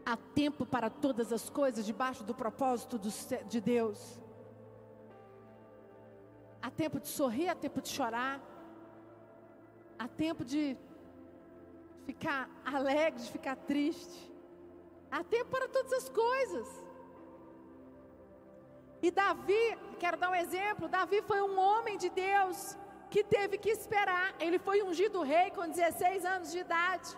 Há 0.05 0.15
tempo 0.35 0.67
para 0.67 0.91
todas 0.91 1.33
as 1.33 1.49
coisas 1.49 1.83
debaixo 1.83 2.23
do 2.23 2.35
propósito 2.35 2.99
do, 2.99 3.09
de 3.47 3.59
Deus. 3.59 4.21
Há 6.61 6.69
tempo 6.69 6.99
de 6.99 7.07
sorrir, 7.07 7.49
há 7.49 7.55
tempo 7.55 7.81
de 7.81 7.89
chorar 7.89 8.39
Há 10.01 10.07
tempo 10.07 10.45
de 10.45 10.77
ficar 12.05 12.49
alegre, 12.65 13.21
de 13.21 13.31
ficar 13.37 13.55
triste. 13.55 14.19
Há 15.11 15.23
tempo 15.23 15.49
para 15.51 15.67
todas 15.67 15.91
as 15.93 16.07
coisas. 16.07 16.67
E 19.01 19.11
Davi, 19.11 19.77
quero 19.99 20.17
dar 20.17 20.29
um 20.29 20.35
exemplo: 20.35 20.87
Davi 20.87 21.21
foi 21.21 21.41
um 21.41 21.59
homem 21.59 21.97
de 21.97 22.09
Deus 22.09 22.77
que 23.09 23.23
teve 23.23 23.57
que 23.57 23.69
esperar. 23.69 24.35
Ele 24.39 24.59
foi 24.59 24.81
ungido 24.83 25.21
rei 25.21 25.51
com 25.51 25.67
16 25.67 26.25
anos 26.25 26.51
de 26.51 26.59
idade. 26.59 27.09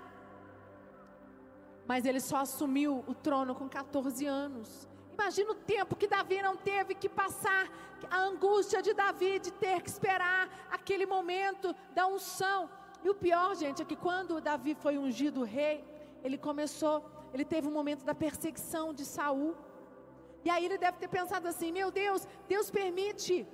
Mas 1.87 2.05
ele 2.05 2.19
só 2.19 2.37
assumiu 2.37 3.03
o 3.07 3.13
trono 3.13 3.53
com 3.53 3.67
14 3.67 4.25
anos. 4.25 4.87
Imagina 5.21 5.51
o 5.51 5.61
tempo 5.75 5.95
que 5.95 6.07
Davi 6.07 6.41
não 6.41 6.55
teve 6.57 6.95
que 6.95 7.07
passar, 7.07 7.63
a 8.09 8.19
angústia 8.29 8.81
de 8.81 8.91
Davi 8.91 9.37
de 9.37 9.51
ter 9.63 9.79
que 9.83 9.89
esperar 9.95 10.49
aquele 10.77 11.05
momento 11.05 11.75
da 11.97 12.07
unção. 12.07 12.67
E 13.03 13.07
o 13.07 13.13
pior, 13.13 13.55
gente, 13.55 13.83
é 13.83 13.85
que 13.85 13.95
quando 13.95 14.41
Davi 14.41 14.73
foi 14.73 14.97
ungido 14.97 15.43
rei, 15.43 15.85
ele 16.23 16.39
começou, 16.39 17.05
ele 17.31 17.45
teve 17.45 17.67
um 17.67 17.71
momento 17.79 18.03
da 18.03 18.15
perseguição 18.15 18.85
de 18.95 19.05
Saul. 19.05 19.55
E 20.43 20.49
aí 20.49 20.65
ele 20.65 20.79
deve 20.85 20.97
ter 20.97 21.07
pensado 21.07 21.47
assim: 21.47 21.71
meu 21.71 21.91
Deus, 21.91 22.27
Deus 22.47 22.71
permite, 22.71 23.47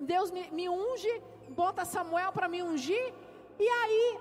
Deus 0.00 0.30
me, 0.30 0.48
me 0.52 0.68
unge, 0.68 1.12
bota 1.48 1.84
Samuel 1.84 2.32
para 2.32 2.48
me 2.48 2.62
ungir, 2.62 3.06
e 3.58 3.68
aí 3.80 4.18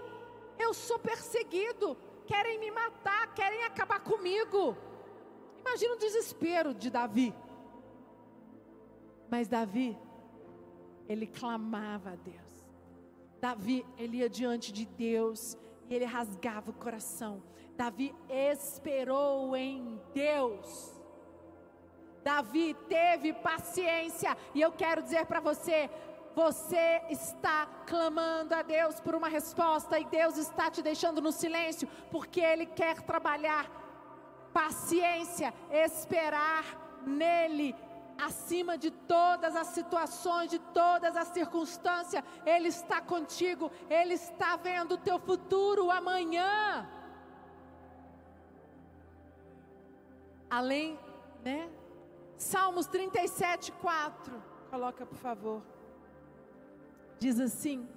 eu 0.58 0.74
sou 0.74 0.98
perseguido, 0.98 1.96
querem 2.25 2.58
me 2.58 2.72
matar, 2.72 3.36
querem 3.36 3.63
acabar 3.65 4.00
comigo. 4.00 4.75
Imagina 5.62 5.96
o 5.96 5.98
desespero 5.98 6.74
de 6.74 6.89
Davi. 6.89 7.34
Mas 9.30 9.48
Davi, 9.48 9.98
ele 11.08 11.25
clamava 11.25 12.12
a 12.12 12.15
Deus. 12.15 12.51
Davi, 13.39 13.86
ele 13.98 14.18
ia 14.18 14.30
diante 14.30 14.72
de 14.72 14.86
Deus 14.86 15.58
e 15.89 15.96
ele 15.96 16.06
rasgava 16.06 16.72
o 16.72 16.74
coração. 16.74 17.41
Davi 17.77 18.13
esperou 18.30 19.56
em 19.56 20.00
Deus. 20.13 21.00
Davi 22.24 22.75
teve 22.88 23.34
paciência, 23.34 24.38
e 24.53 24.62
eu 24.62 24.72
quero 24.72 25.01
dizer 25.01 25.25
para 25.25 25.39
você: 25.39 25.89
você 26.36 27.01
está 27.10 27.65
clamando 27.88 28.53
a 28.53 28.62
Deus 28.62 29.00
por 29.00 29.15
uma 29.15 29.27
resposta 29.27 30.00
e 30.00 30.06
Deus 30.06 30.38
está 30.38 30.70
te 30.70 30.82
deixando 30.82 31.22
no 31.22 31.32
silêncio, 31.32 31.88
porque 32.12 32.39
Ele 32.39 32.65
quer 32.65 33.01
trabalhar 33.01 33.80
paciência, 34.53 35.53
esperar 35.72 36.64
nele, 37.05 37.75
acima 38.18 38.77
de 38.77 38.92
todas 38.92 39.55
as 39.55 39.68
situações, 39.68 40.50
de 40.50 40.59
todas 40.59 41.18
as 41.18 41.29
circunstâncias, 41.29 42.24
Ele 42.46 42.68
está 42.68 43.01
contigo, 43.01 43.72
Ele 43.90 44.14
está 44.14 44.55
vendo 44.55 44.94
o 44.94 44.98
teu 44.98 45.20
futuro 45.20 45.90
amanhã. 45.90 46.87
Além, 50.50 51.00
né? 51.44 51.70
Salmos 52.37 52.85
37, 52.87 53.72
4. 53.72 54.44
Coloca, 54.70 55.05
por 55.05 55.18
favor. 55.18 55.61
Diz 57.20 57.40
assim: 57.40 57.87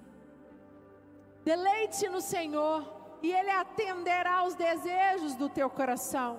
Deleite 1.44 2.08
no 2.08 2.20
Senhor, 2.20 3.03
e 3.24 3.32
Ele 3.38 3.50
atenderá 3.50 4.34
aos 4.38 4.54
desejos 4.54 5.34
do 5.34 5.48
teu 5.48 5.68
coração. 5.78 6.32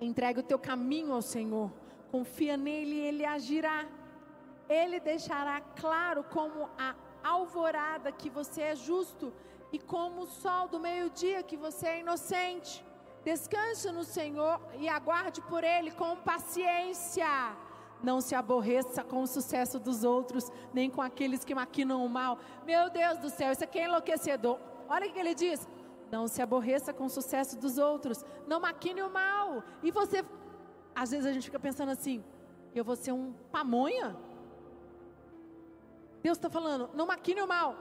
Entregue 0.00 0.40
o 0.40 0.48
teu 0.50 0.58
caminho 0.58 1.12
ao 1.12 1.22
Senhor 1.22 1.70
confia 2.10 2.56
nele 2.56 2.94
e 2.96 3.00
ele 3.00 3.24
agirá. 3.24 3.86
Ele 4.68 5.00
deixará 5.00 5.60
claro 5.60 6.24
como 6.24 6.68
a 6.78 6.94
alvorada 7.22 8.12
que 8.12 8.28
você 8.28 8.62
é 8.62 8.76
justo 8.76 9.32
e 9.72 9.78
como 9.78 10.22
o 10.22 10.26
sol 10.26 10.68
do 10.68 10.80
meio-dia 10.80 11.42
que 11.42 11.56
você 11.56 11.86
é 11.86 12.00
inocente. 12.00 12.84
Descanse 13.24 13.90
no 13.90 14.04
Senhor 14.04 14.60
e 14.78 14.88
aguarde 14.88 15.40
por 15.42 15.62
Ele 15.62 15.90
com 15.90 16.16
paciência. 16.16 17.26
Não 18.02 18.20
se 18.20 18.34
aborreça 18.34 19.04
com 19.04 19.22
o 19.22 19.26
sucesso 19.26 19.78
dos 19.78 20.04
outros, 20.04 20.50
nem 20.72 20.88
com 20.88 21.02
aqueles 21.02 21.44
que 21.44 21.54
maquinam 21.54 22.04
o 22.04 22.08
mal. 22.08 22.38
Meu 22.64 22.88
Deus 22.88 23.18
do 23.18 23.28
céu, 23.28 23.52
isso 23.52 23.62
aqui 23.62 23.78
é 23.78 23.84
enlouquecedor. 23.84 24.58
Olha 24.94 25.08
o 25.08 25.12
que 25.12 25.18
ele 25.18 25.34
diz: 25.34 25.66
Não 26.10 26.26
se 26.26 26.42
aborreça 26.42 26.92
com 26.92 27.04
o 27.04 27.14
sucesso 27.18 27.56
dos 27.56 27.78
outros, 27.78 28.24
não 28.46 28.60
maquine 28.60 29.02
o 29.02 29.10
mal. 29.10 29.62
E 29.82 29.90
você 29.90 30.24
às 30.94 31.10
vezes 31.12 31.26
a 31.26 31.32
gente 31.32 31.44
fica 31.44 31.60
pensando 31.68 31.90
assim: 31.90 32.22
eu 32.74 32.84
vou 32.84 32.96
ser 32.96 33.12
um 33.12 33.32
pamonha? 33.52 34.16
Deus 36.22 36.36
está 36.36 36.50
falando, 36.50 36.90
não 36.92 37.06
maquine 37.06 37.40
o 37.40 37.48
mal, 37.48 37.74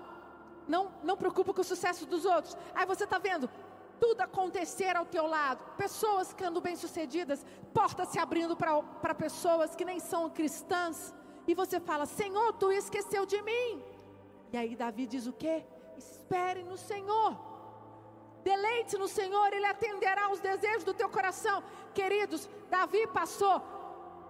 não, 0.68 0.92
não 1.04 1.18
preocupe 1.18 1.52
com 1.54 1.62
o 1.62 1.64
sucesso 1.64 2.06
dos 2.06 2.24
outros. 2.24 2.56
Aí 2.74 2.86
você 2.86 3.04
está 3.04 3.18
vendo 3.18 3.50
tudo 4.00 4.22
acontecer 4.22 4.96
ao 4.96 5.06
teu 5.06 5.26
lado, 5.28 5.62
pessoas 5.76 6.30
ficando 6.30 6.62
bem-sucedidas, 6.62 7.46
portas 7.74 8.08
se 8.08 8.20
abrindo 8.20 8.56
para 8.56 9.14
pessoas 9.14 9.76
que 9.76 9.84
nem 9.84 10.00
são 10.00 10.30
cristãs, 10.30 11.14
e 11.48 11.54
você 11.54 11.80
fala: 11.80 12.06
Senhor, 12.06 12.54
tu 12.54 12.72
esqueceu 12.72 13.26
de 13.26 13.42
mim. 13.42 13.84
E 14.54 14.58
aí 14.58 14.76
Davi 14.76 15.06
diz 15.06 15.28
o 15.28 15.34
quê? 15.34 15.66
Espere 16.00 16.64
no 16.64 16.78
Senhor. 16.78 17.32
Deleite 18.42 18.98
no 18.98 19.08
Senhor, 19.08 19.48
Ele 19.54 19.66
atenderá 19.66 20.32
os 20.32 20.40
desejos 20.40 20.86
do 20.86 20.94
teu 20.94 21.10
coração. 21.10 21.62
Queridos, 21.94 22.50
Davi 22.70 23.06
passou 23.08 23.62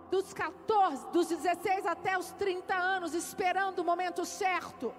dos 0.10 0.34
14, 0.34 1.08
dos 1.10 1.27
16 1.27 1.86
até 1.86 2.17
os 2.17 2.32
30 2.32 2.73
anos 2.73 3.13
esperando 3.13 3.79
o 3.79 3.84
momento 3.84 4.25
certo. 4.25 4.91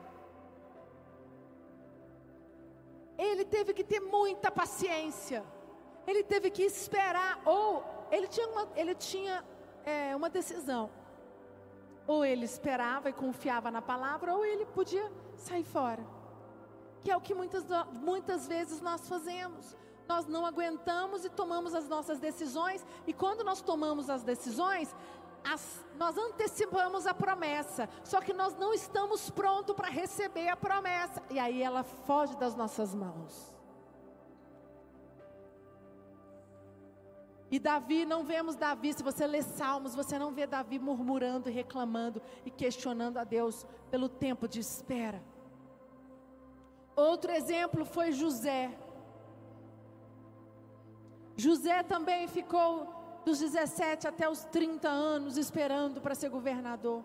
Ele 3.18 3.44
teve 3.44 3.74
que 3.74 3.82
ter 3.82 4.00
muita 4.00 4.48
paciência. 4.50 5.44
Ele 6.06 6.22
teve 6.22 6.50
que 6.50 6.62
esperar, 6.62 7.42
ou 7.44 7.84
ele 8.12 8.28
tinha 8.28 8.48
uma, 8.48 8.68
ele 8.76 8.94
tinha, 8.94 9.44
é, 9.84 10.14
uma 10.14 10.30
decisão. 10.30 10.88
Ou 12.06 12.24
ele 12.24 12.44
esperava 12.44 13.10
e 13.10 13.12
confiava 13.12 13.70
na 13.72 13.82
palavra, 13.82 14.34
ou 14.36 14.44
ele 14.44 14.64
podia 14.66 15.12
sair 15.36 15.64
fora 15.64 16.19
que 17.02 17.10
é 17.10 17.16
o 17.16 17.20
que 17.20 17.34
muitas, 17.34 17.64
muitas 17.92 18.46
vezes 18.46 18.80
nós 18.80 19.08
fazemos. 19.08 19.76
Nós 20.08 20.26
não 20.26 20.44
aguentamos 20.44 21.24
e 21.24 21.30
tomamos 21.30 21.74
as 21.74 21.88
nossas 21.88 22.18
decisões, 22.18 22.84
e 23.06 23.12
quando 23.12 23.44
nós 23.44 23.60
tomamos 23.60 24.10
as 24.10 24.24
decisões, 24.24 24.92
as, 25.44 25.86
nós 25.96 26.18
antecipamos 26.18 27.06
a 27.06 27.14
promessa, 27.14 27.88
só 28.04 28.20
que 28.20 28.32
nós 28.32 28.56
não 28.56 28.74
estamos 28.74 29.30
prontos 29.30 29.74
para 29.74 29.88
receber 29.88 30.48
a 30.48 30.56
promessa, 30.56 31.22
e 31.30 31.38
aí 31.38 31.62
ela 31.62 31.82
foge 31.84 32.36
das 32.36 32.56
nossas 32.56 32.94
mãos. 32.94 33.54
E 37.50 37.58
Davi, 37.58 38.04
não 38.04 38.24
vemos 38.24 38.54
Davi, 38.54 38.92
se 38.92 39.02
você 39.02 39.26
lê 39.26 39.42
Salmos, 39.42 39.94
você 39.94 40.18
não 40.18 40.32
vê 40.32 40.46
Davi 40.46 40.78
murmurando, 40.78 41.50
reclamando 41.50 42.22
e 42.44 42.50
questionando 42.50 43.16
a 43.16 43.24
Deus 43.24 43.66
pelo 43.90 44.08
tempo 44.08 44.46
de 44.46 44.60
espera. 44.60 45.20
Outro 47.00 47.32
exemplo 47.32 47.84
foi 47.84 48.12
José. 48.12 48.70
José 51.36 51.82
também 51.82 52.28
ficou 52.28 52.70
dos 53.24 53.38
17 53.38 54.06
até 54.06 54.28
os 54.28 54.44
30 54.44 54.88
anos 54.88 55.36
esperando 55.36 56.00
para 56.00 56.14
ser 56.14 56.28
governador. 56.28 57.02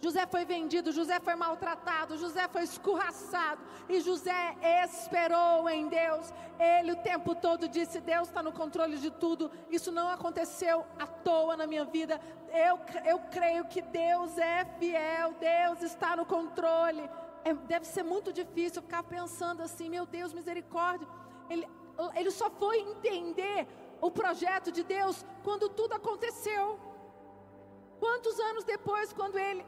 José 0.00 0.26
foi 0.26 0.44
vendido, 0.44 0.92
José 0.92 1.18
foi 1.18 1.34
maltratado, 1.34 2.16
José 2.16 2.46
foi 2.46 2.62
escorraçado, 2.62 3.60
e 3.88 4.00
José 4.00 4.56
esperou 4.84 5.68
em 5.68 5.88
Deus. 5.88 6.32
Ele 6.58 6.92
o 6.92 6.96
tempo 6.96 7.34
todo 7.34 7.68
disse: 7.68 8.00
Deus 8.00 8.28
está 8.28 8.42
no 8.42 8.52
controle 8.52 8.98
de 8.98 9.10
tudo. 9.10 9.50
Isso 9.70 9.90
não 9.90 10.08
aconteceu 10.08 10.84
à 10.98 11.06
toa 11.06 11.56
na 11.56 11.66
minha 11.66 11.84
vida. 11.84 12.20
Eu, 12.52 12.78
eu 13.04 13.18
creio 13.30 13.64
que 13.64 13.82
Deus 13.82 14.38
é 14.38 14.64
fiel, 14.78 15.34
Deus 15.40 15.82
está 15.82 16.14
no 16.14 16.24
controle. 16.24 17.08
É, 17.44 17.54
deve 17.54 17.86
ser 17.86 18.02
muito 18.02 18.32
difícil 18.32 18.82
ficar 18.82 19.02
pensando 19.02 19.62
assim: 19.62 19.88
meu 19.88 20.06
Deus, 20.06 20.32
misericórdia. 20.32 21.08
Ele, 21.48 21.66
ele 22.14 22.30
só 22.30 22.50
foi 22.50 22.80
entender 22.80 23.66
o 24.00 24.10
projeto 24.10 24.70
de 24.70 24.82
Deus 24.82 25.24
quando 25.42 25.68
tudo 25.68 25.94
aconteceu. 25.94 26.78
Quantos 27.98 28.38
anos 28.38 28.64
depois, 28.64 29.12
quando 29.12 29.38
ele 29.38 29.64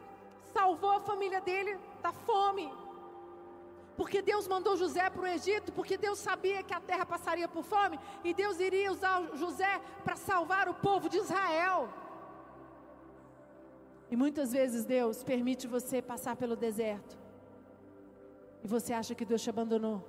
salvou 0.53 0.93
a 0.93 1.01
família 1.01 1.41
dele 1.41 1.79
da 2.03 2.13
fome. 2.13 2.73
Porque 3.97 4.23
Deus 4.23 4.49
mandou 4.49 4.77
José 4.77 5.11
para 5.11 5.23
o 5.23 5.27
Egito, 5.27 5.73
porque 5.73 5.97
Deus 5.97 6.19
sabia 6.19 6.63
que 6.63 6.73
a 6.73 6.81
terra 6.81 7.05
passaria 7.05 7.47
por 7.47 7.63
fome, 7.63 8.01
e 8.25 8.33
Deus 8.33 8.59
iria 8.59 8.91
usar 8.91 9.17
José 9.35 9.81
para 10.05 10.17
salvar 10.17 10.69
o 10.69 10.75
povo 10.75 11.09
de 11.09 11.19
Israel. 11.19 11.89
E 14.11 14.17
muitas 14.17 14.53
vezes 14.53 14.85
Deus 14.85 15.23
permite 15.23 15.67
você 15.67 16.01
passar 16.01 16.35
pelo 16.35 16.57
deserto, 16.57 17.19
e 18.63 18.69
você 18.69 18.93
acha 18.93 19.15
que 19.15 19.25
Deus 19.25 19.43
te 19.43 19.51
abandonou 19.51 20.05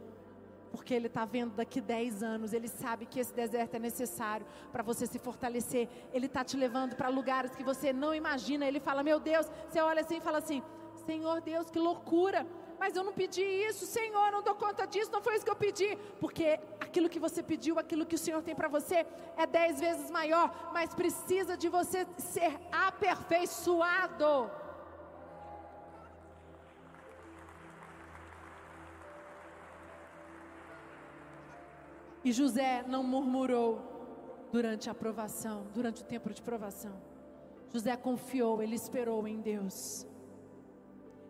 porque 0.71 0.93
Ele 0.93 1.07
está 1.07 1.25
vendo 1.25 1.53
daqui 1.53 1.81
10 1.81 2.23
anos, 2.23 2.53
Ele 2.53 2.67
sabe 2.67 3.05
que 3.05 3.19
esse 3.19 3.33
deserto 3.33 3.75
é 3.75 3.79
necessário 3.79 4.45
para 4.71 4.81
você 4.81 5.05
se 5.05 5.19
fortalecer. 5.19 5.87
Ele 6.13 6.27
está 6.27 6.43
te 6.43 6.55
levando 6.55 6.95
para 6.95 7.09
lugares 7.09 7.53
que 7.53 7.63
você 7.63 7.91
não 7.91 8.15
imagina. 8.15 8.65
Ele 8.65 8.79
fala: 8.79 9.03
Meu 9.03 9.19
Deus, 9.19 9.47
você 9.67 9.81
olha 9.81 10.01
assim 10.01 10.17
e 10.17 10.21
fala 10.21 10.37
assim: 10.37 10.63
Senhor 11.05 11.41
Deus, 11.41 11.69
que 11.69 11.79
loucura. 11.79 12.47
Mas 12.79 12.95
eu 12.95 13.03
não 13.03 13.13
pedi 13.13 13.43
isso, 13.43 13.85
Senhor, 13.85 14.31
não 14.31 14.41
dou 14.41 14.55
conta 14.55 14.87
disso, 14.87 15.11
não 15.11 15.21
foi 15.21 15.35
isso 15.35 15.45
que 15.45 15.51
eu 15.51 15.55
pedi. 15.55 15.95
Porque 16.19 16.59
aquilo 16.79 17.09
que 17.09 17.19
você 17.19 17.43
pediu, 17.43 17.77
aquilo 17.77 18.07
que 18.07 18.15
o 18.15 18.17
Senhor 18.17 18.41
tem 18.41 18.55
para 18.55 18.67
você, 18.67 19.05
é 19.37 19.45
dez 19.45 19.79
vezes 19.79 20.09
maior, 20.09 20.71
mas 20.73 20.95
precisa 20.95 21.55
de 21.55 21.69
você 21.69 22.07
ser 22.17 22.59
aperfeiçoado. 22.71 24.49
E 32.23 32.31
José 32.31 32.83
não 32.87 33.03
murmurou 33.03 33.81
durante 34.51 34.89
a 34.89 34.93
provação, 34.93 35.65
durante 35.73 36.01
o 36.01 36.05
tempo 36.05 36.31
de 36.33 36.41
provação. 36.41 36.93
José 37.73 37.95
confiou, 37.95 38.61
ele 38.61 38.75
esperou 38.75 39.27
em 39.27 39.39
Deus. 39.39 40.05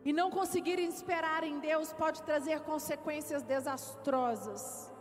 E 0.04 0.12
não 0.12 0.32
conseguir 0.32 0.80
esperar 0.80 1.44
em 1.44 1.60
Deus 1.60 1.94
pode 1.94 2.24
trazer 2.24 2.62
consequências 2.62 3.44
desastrosas. 3.44 4.92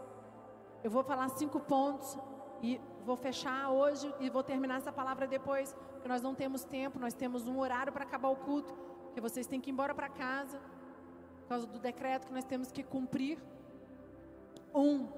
Eu 0.85 0.91
vou 0.91 1.03
falar 1.03 1.29
cinco 1.31 1.59
pontos 1.59 2.19
e 2.63 2.79
vou 3.05 3.17
fechar 3.17 3.71
hoje 3.71 4.15
e 4.21 4.29
vou 4.29 4.43
terminar 4.43 4.77
essa 4.77 4.93
palavra 4.93 5.27
depois, 5.27 5.75
porque 5.93 6.09
nós 6.09 6.21
não 6.21 6.35
temos 6.35 6.65
tempo, 6.65 6.99
nós 6.99 7.15
temos 7.15 7.49
um 7.49 7.59
horário 7.59 7.93
para 7.93 8.05
acabar 8.05 8.29
o 8.29 8.37
culto, 8.37 8.75
que 9.15 9.21
vocês 9.21 9.47
têm 9.47 9.61
que 9.61 9.71
ir 9.71 9.73
embora 9.73 9.95
para 9.95 10.09
casa, 10.09 10.59
por 11.41 11.49
causa 11.49 11.67
do 11.67 11.79
decreto 11.79 12.27
que 12.27 12.33
nós 12.33 12.45
temos 12.45 12.71
que 12.71 12.83
cumprir. 12.83 13.39
Um, 14.75 15.09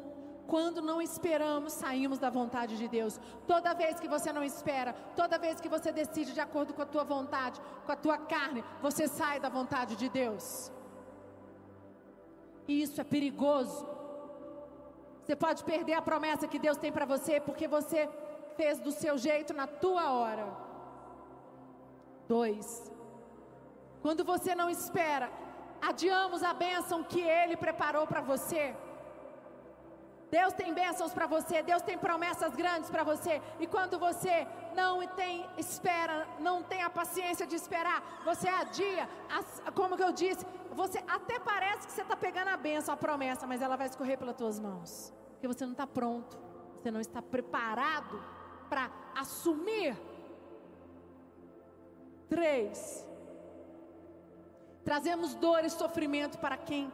quando 0.47 0.83
não 0.83 1.01
esperamos, 1.01 1.73
saímos 1.73 2.19
da 2.19 2.31
vontade 2.31 2.77
de 2.77 2.89
Deus. 2.89 3.19
Toda 3.47 3.75
vez 3.75 3.99
que 4.01 4.09
você 4.09 4.33
não 4.33 4.45
espera, 4.45 4.93
toda 5.17 5.39
vez 5.39 5.61
que 5.61 5.69
você 5.69 5.93
decide 5.93 6.33
de 6.33 6.41
acordo 6.41 6.75
com 6.75 6.83
a 6.83 6.87
tua 6.87 7.05
vontade, 7.05 7.61
com 7.87 7.93
a 7.93 7.97
tua 7.97 8.19
carne, 8.19 8.65
você 8.81 9.09
sai 9.09 9.41
da 9.41 9.49
vontade 9.49 9.97
de 9.97 10.09
Deus. 10.09 10.71
E 12.69 12.83
isso 12.83 13.01
é 13.01 13.05
perigoso. 13.05 13.87
Você 15.23 15.37
pode 15.37 15.63
perder 15.65 15.95
a 15.95 16.03
promessa 16.03 16.49
que 16.49 16.59
Deus 16.59 16.77
tem 16.77 16.93
para 16.93 17.05
você 17.05 17.41
porque 17.41 17.67
você 17.69 18.09
fez 18.57 18.79
do 18.81 18.91
seu 18.91 19.17
jeito 19.17 19.55
na 19.55 19.67
tua 19.67 20.13
hora. 20.13 20.47
Dois. 22.29 22.91
Quando 24.01 24.25
você 24.25 24.55
não 24.55 24.69
espera, 24.69 25.31
adiamos 25.81 26.43
a 26.43 26.53
bênção 26.53 27.05
que 27.05 27.21
Ele 27.21 27.57
preparou 27.57 28.07
para 28.07 28.21
você. 28.21 28.75
Deus 30.37 30.55
tem 30.55 30.73
bênçãos 30.73 31.13
para 31.13 31.27
você, 31.27 31.63
Deus 31.63 31.83
tem 31.83 31.99
promessas 31.99 32.55
grandes 32.61 32.89
para 32.89 33.05
você. 33.05 33.35
E 33.61 33.67
quando 33.67 33.99
você 33.99 34.47
não 34.75 35.07
tem 35.09 35.47
espera, 35.59 36.27
não 36.41 36.63
tem 36.63 36.83
a 36.83 36.89
paciência 36.89 37.47
de 37.47 37.55
esperar, 37.55 37.99
você 38.25 38.49
adia, 38.49 39.07
como 39.75 39.95
que 39.95 40.03
eu 40.03 40.11
disse, 40.11 40.47
você 40.73 41.01
até 41.07 41.39
parece 41.39 41.87
que 41.87 41.93
você 41.93 42.01
está 42.01 42.17
pegando 42.17 42.49
a 42.49 42.57
bênção, 42.57 42.95
a 42.95 42.97
promessa, 42.97 43.47
mas 43.47 43.61
ela 43.61 43.77
vai 43.77 43.89
escorrer 43.89 44.17
pelas 44.17 44.35
tuas 44.35 44.59
mãos. 44.59 45.13
Porque 45.33 45.47
você 45.47 45.67
não 45.67 45.73
está 45.73 45.87
pronto, 45.87 46.39
você 46.79 46.91
não 46.91 47.01
está 47.01 47.21
preparado 47.21 48.17
para 48.71 48.91
assumir. 49.15 49.95
Três. 52.31 53.07
Trazemos 54.83 55.35
dor 55.35 55.63
e 55.63 55.69
sofrimento 55.69 56.39
para 56.39 56.57
quem 56.57 56.91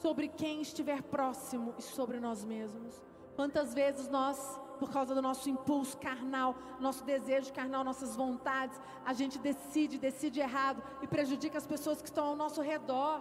sobre 0.00 0.28
quem 0.28 0.60
estiver 0.60 1.02
próximo 1.02 1.74
e 1.78 1.82
sobre 1.82 2.18
nós 2.18 2.44
mesmos. 2.44 2.94
Quantas 3.36 3.72
vezes 3.72 4.08
nós, 4.08 4.38
por 4.78 4.90
causa 4.90 5.14
do 5.14 5.22
nosso 5.22 5.48
impulso 5.48 5.96
carnal, 5.98 6.54
nosso 6.78 7.04
desejo 7.04 7.52
carnal, 7.52 7.84
nossas 7.84 8.16
vontades, 8.16 8.80
a 9.04 9.12
gente 9.12 9.38
decide, 9.38 9.98
decide 9.98 10.40
errado 10.40 10.82
e 11.02 11.06
prejudica 11.06 11.58
as 11.58 11.66
pessoas 11.66 12.00
que 12.00 12.08
estão 12.08 12.26
ao 12.26 12.36
nosso 12.36 12.60
redor. 12.60 13.20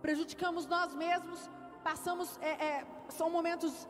Prejudicamos 0.00 0.66
nós 0.66 0.94
mesmos, 0.94 1.48
passamos, 1.84 2.38
é, 2.40 2.50
é, 2.50 2.86
são 3.10 3.28
momentos 3.30 3.88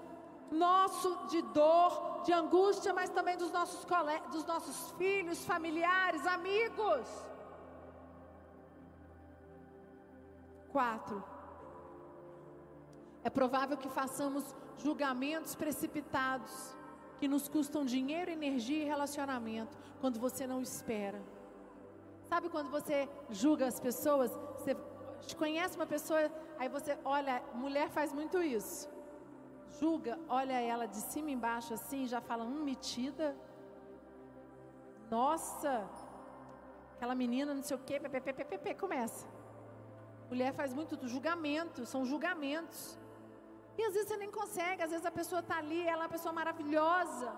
nosso 0.51 1.29
de 1.29 1.41
dor, 1.43 2.23
de 2.25 2.33
angústia, 2.33 2.93
mas 2.93 3.11
também 3.11 3.37
dos 3.37 3.53
nossos 3.53 3.85
colegas, 3.85 4.31
dos 4.33 4.45
nossos 4.45 4.91
filhos, 4.93 5.45
familiares, 5.45 6.27
amigos. 6.27 7.07
Quatro, 10.73 11.23
é 13.23 13.31
provável 13.31 13.77
que 13.77 13.89
façamos 13.89 14.55
julgamentos 14.79 15.55
precipitados, 15.55 16.77
que 17.19 17.29
nos 17.29 17.49
custam 17.49 17.85
dinheiro, 17.85 18.31
energia 18.31 18.83
e 18.83 18.87
relacionamento, 18.87 19.77
quando 20.01 20.19
você 20.19 20.47
não 20.47 20.63
espera. 20.63 21.21
Sabe 22.29 22.49
quando 22.49 22.71
você 22.71 23.09
julga 23.29 23.67
as 23.67 23.79
pessoas? 23.79 24.31
Você 24.59 24.75
conhece 25.37 25.77
uma 25.77 25.87
pessoa, 25.87 26.31
aí 26.59 26.69
você 26.69 26.97
olha, 27.05 27.43
mulher 27.55 27.91
faz 27.91 28.13
muito 28.13 28.43
isso. 28.43 28.89
Julga, 29.79 30.19
olha 30.29 30.59
ela 30.61 30.87
de 30.87 30.97
cima 30.97 31.31
embaixo 31.31 31.75
assim, 31.75 32.07
já 32.07 32.21
fala, 32.21 32.45
hum, 32.45 32.65
metida. 32.65 33.37
Nossa, 35.11 35.89
aquela 36.95 37.15
menina, 37.15 37.53
não 37.53 37.63
sei 37.63 37.77
o 37.77 37.81
quê, 37.81 37.99
ppp, 38.01 38.75
começa. 38.75 39.27
Mulher 40.31 40.53
faz 40.55 40.73
muito 40.73 40.97
julgamento, 41.09 41.85
são 41.85 42.05
julgamentos. 42.05 42.99
E 43.81 43.85
às 43.89 43.95
vezes 43.95 44.09
você 44.09 44.17
nem 44.23 44.31
consegue, 44.31 44.83
às 44.87 44.91
vezes 44.95 45.07
a 45.11 45.15
pessoa 45.19 45.41
está 45.45 45.57
ali, 45.63 45.81
ela 45.93 46.03
é 46.03 46.07
uma 46.07 46.15
pessoa 46.17 46.33
maravilhosa, 46.39 47.29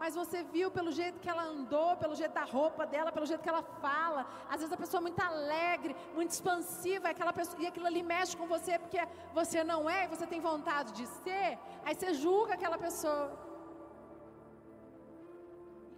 mas 0.00 0.14
você 0.20 0.38
viu 0.54 0.68
pelo 0.76 0.90
jeito 0.98 1.18
que 1.22 1.30
ela 1.32 1.44
andou, 1.54 1.88
pelo 2.02 2.14
jeito 2.20 2.34
da 2.40 2.44
roupa 2.56 2.82
dela, 2.92 3.10
pelo 3.16 3.26
jeito 3.30 3.42
que 3.46 3.52
ela 3.54 3.64
fala. 3.84 4.22
Às 4.52 4.58
vezes 4.60 4.72
a 4.76 4.80
pessoa 4.82 5.00
é 5.00 5.06
muito 5.06 5.20
alegre, 5.30 5.96
muito 6.18 6.30
expansiva, 6.36 7.08
aquela 7.08 7.32
pessoa, 7.32 7.60
e 7.60 7.66
aquilo 7.70 7.88
ali 7.90 8.02
mexe 8.14 8.36
com 8.40 8.46
você 8.54 8.78
porque 8.78 9.00
você 9.38 9.64
não 9.72 9.80
é 9.90 10.04
e 10.04 10.12
você 10.14 10.24
tem 10.32 10.40
vontade 10.40 10.92
de 10.92 11.06
ser. 11.22 11.58
Aí 11.84 11.96
você 11.96 12.14
julga 12.14 12.54
aquela 12.54 12.78
pessoa. 12.86 13.26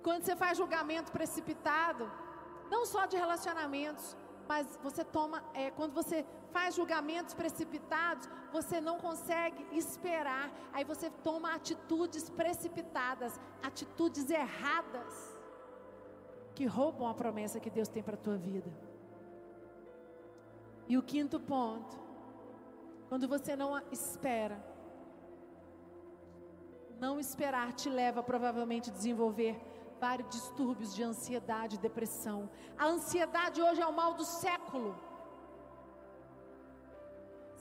Quando 0.07 0.23
você 0.25 0.35
faz 0.35 0.57
julgamento 0.57 1.13
precipitado, 1.13 2.11
não 2.75 2.87
só 2.87 3.05
de 3.05 3.19
relacionamentos, 3.25 4.17
mas 4.49 4.79
você 4.83 5.05
toma, 5.17 5.45
é, 5.53 5.71
quando 5.79 5.93
você 5.93 6.25
faz 6.55 6.75
julgamentos 6.75 7.35
precipitados, 7.35 8.27
você 8.51 8.81
não 8.81 8.99
consegue 8.99 9.65
esperar, 9.73 10.51
aí 10.73 10.85
você 10.85 11.11
toma 11.23 11.55
atitudes 11.55 12.29
precipitadas, 12.29 13.41
atitudes 13.63 14.29
erradas, 14.31 15.39
que 16.55 16.67
roubam 16.67 17.09
a 17.09 17.15
promessa 17.15 17.61
que 17.61 17.71
Deus 17.71 17.89
tem 17.89 18.03
para 18.03 18.15
a 18.15 18.25
tua 18.27 18.37
vida. 18.37 18.71
E 20.89 20.99
o 20.99 21.03
quinto 21.03 21.39
ponto, 21.39 21.99
quando 23.09 23.29
você 23.29 23.55
não 23.55 23.81
espera, 23.91 24.63
não 26.99 27.19
esperar 27.19 27.73
te 27.73 27.89
leva 27.89 28.23
provavelmente 28.23 28.91
a 28.91 28.93
desenvolver 28.93 29.59
vários 30.01 30.29
distúrbios 30.31 30.95
de 30.95 31.03
ansiedade 31.03 31.77
e 31.77 31.79
depressão. 31.79 32.51
A 32.77 32.87
ansiedade 32.87 33.61
hoje 33.63 33.81
é 33.81 33.87
o 33.87 33.93
mal 33.93 34.15
do 34.15 34.25
século. 34.25 34.99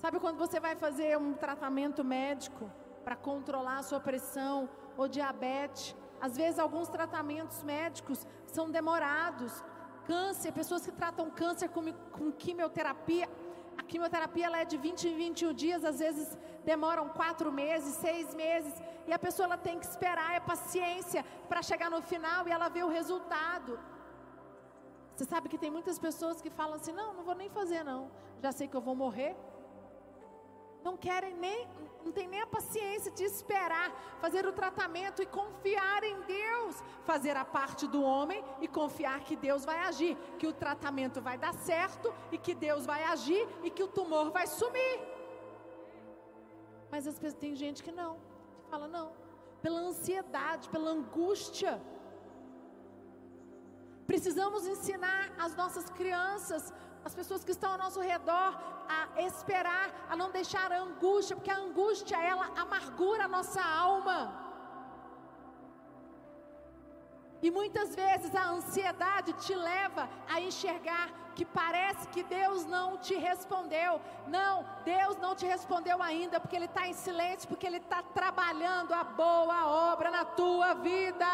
Sabe 0.02 0.18
quando 0.18 0.38
você 0.38 0.62
vai 0.62 0.76
fazer 0.78 1.18
um 1.18 1.34
tratamento 1.34 2.06
médico 2.06 2.72
para 3.04 3.18
controlar 3.18 3.80
a 3.80 3.84
sua 3.84 4.00
pressão 4.00 4.70
ou 4.98 5.10
diabetes? 5.10 5.94
Às 6.22 6.38
vezes 6.38 6.58
alguns 6.58 6.88
tratamentos 6.88 7.62
médicos 7.64 8.26
são 8.46 8.72
demorados, 8.72 9.62
câncer, 10.06 10.54
pessoas 10.54 10.86
que 10.86 10.94
tratam 10.94 11.30
câncer 11.30 11.68
com, 11.68 11.84
com 12.18 12.32
quimioterapia. 12.32 13.28
A 13.78 13.84
quimioterapia 13.84 14.46
ela 14.46 14.60
é 14.60 14.64
de 14.64 14.78
20 14.78 15.10
em 15.10 15.18
21 15.18 15.54
dias, 15.54 15.84
às 15.84 16.00
vezes 16.00 16.38
demoram 16.64 17.10
quatro 17.10 17.52
meses, 17.52 17.94
seis 17.96 18.34
meses, 18.34 18.82
e 19.06 19.12
a 19.12 19.20
pessoa 19.20 19.48
ela 19.48 19.58
tem 19.58 19.78
que 19.78 19.86
esperar, 19.86 20.34
é 20.34 20.40
paciência 20.40 21.26
para 21.50 21.62
chegar 21.62 21.90
no 21.92 22.02
final 22.02 22.48
e 22.48 22.52
ela 22.52 22.70
vê 22.70 22.84
o 22.84 22.88
resultado. 22.88 23.78
Você 25.14 25.26
sabe 25.26 25.50
que 25.50 25.58
tem 25.58 25.70
muitas 25.70 26.00
pessoas 26.00 26.42
que 26.42 26.50
falam 26.50 26.76
assim: 26.76 26.94
não, 26.94 27.14
não 27.14 27.24
vou 27.26 27.36
nem 27.36 27.50
fazer, 27.50 27.84
não, 27.84 28.10
já 28.42 28.54
sei 28.54 28.66
que 28.66 28.78
eu 28.78 28.82
vou 28.82 28.96
morrer. 28.96 29.36
Não 30.90 30.98
querem 30.98 31.36
nem, 31.36 31.68
não 32.04 32.12
tem 32.12 32.28
nem 32.28 32.42
a 32.42 32.48
paciência 32.48 33.12
de 33.12 33.24
esperar, 33.24 33.90
fazer 34.24 34.44
o 34.48 34.54
tratamento 34.60 35.22
e 35.22 35.28
confiar 35.40 36.04
em 36.04 36.20
Deus, 36.22 36.84
fazer 37.10 37.36
a 37.38 37.46
parte 37.46 37.86
do 37.94 38.02
homem 38.02 38.44
e 38.60 38.68
confiar 38.68 39.20
que 39.28 39.36
Deus 39.36 39.64
vai 39.70 39.78
agir, 39.90 40.18
que 40.40 40.48
o 40.48 40.54
tratamento 40.64 41.22
vai 41.22 41.38
dar 41.38 41.54
certo 41.54 42.12
e 42.32 42.40
que 42.40 42.56
Deus 42.56 42.88
vai 42.88 43.04
agir 43.04 43.48
e 43.64 43.70
que 43.70 43.84
o 43.84 43.88
tumor 43.88 44.32
vai 44.32 44.48
sumir. 44.48 44.98
Mas 46.92 47.06
as 47.06 47.20
pessoas 47.20 47.44
tem 47.46 47.56
gente 47.56 47.84
que 47.84 47.92
não, 47.92 48.14
que 48.64 48.70
fala 48.72 48.88
não, 48.88 49.08
pela 49.62 49.82
ansiedade, 49.90 50.70
pela 50.70 50.90
angústia. 50.90 51.80
Precisamos 54.08 54.66
ensinar 54.66 55.24
as 55.38 55.56
nossas 55.56 55.88
crianças 55.92 56.74
as 57.04 57.16
pessoas 57.16 57.44
que 57.44 57.52
estão 57.52 57.72
ao 57.72 57.78
nosso 57.78 58.02
redor 58.02 58.52
a 58.98 59.22
esperar, 59.22 59.88
a 60.10 60.16
não 60.16 60.32
deixar 60.32 60.72
a 60.72 60.80
angústia, 60.80 61.36
porque 61.36 61.52
a 61.52 61.58
angústia 61.58 62.18
ela 62.18 62.46
amargura 62.64 63.26
a 63.26 63.28
nossa 63.28 63.62
alma. 63.62 64.20
E 67.42 67.50
muitas 67.50 67.96
vezes 67.96 68.36
a 68.36 68.50
ansiedade 68.50 69.32
te 69.34 69.56
leva 69.56 70.10
a 70.28 70.42
enxergar 70.42 71.10
que 71.36 71.46
parece 71.46 72.06
que 72.10 72.22
Deus 72.24 72.66
não 72.66 72.98
te 72.98 73.16
respondeu. 73.16 74.02
Não, 74.28 74.66
Deus 74.84 75.16
não 75.18 75.34
te 75.36 75.46
respondeu 75.46 76.02
ainda, 76.02 76.40
porque 76.40 76.56
Ele 76.58 76.66
está 76.66 76.86
em 76.88 76.94
silêncio, 76.94 77.48
porque 77.48 77.66
Ele 77.66 77.78
está 77.78 78.04
trabalhando 78.04 78.94
a 78.94 79.04
boa 79.06 79.68
obra 79.94 80.12
na 80.12 80.26
tua 80.26 80.74
vida. 80.74 81.26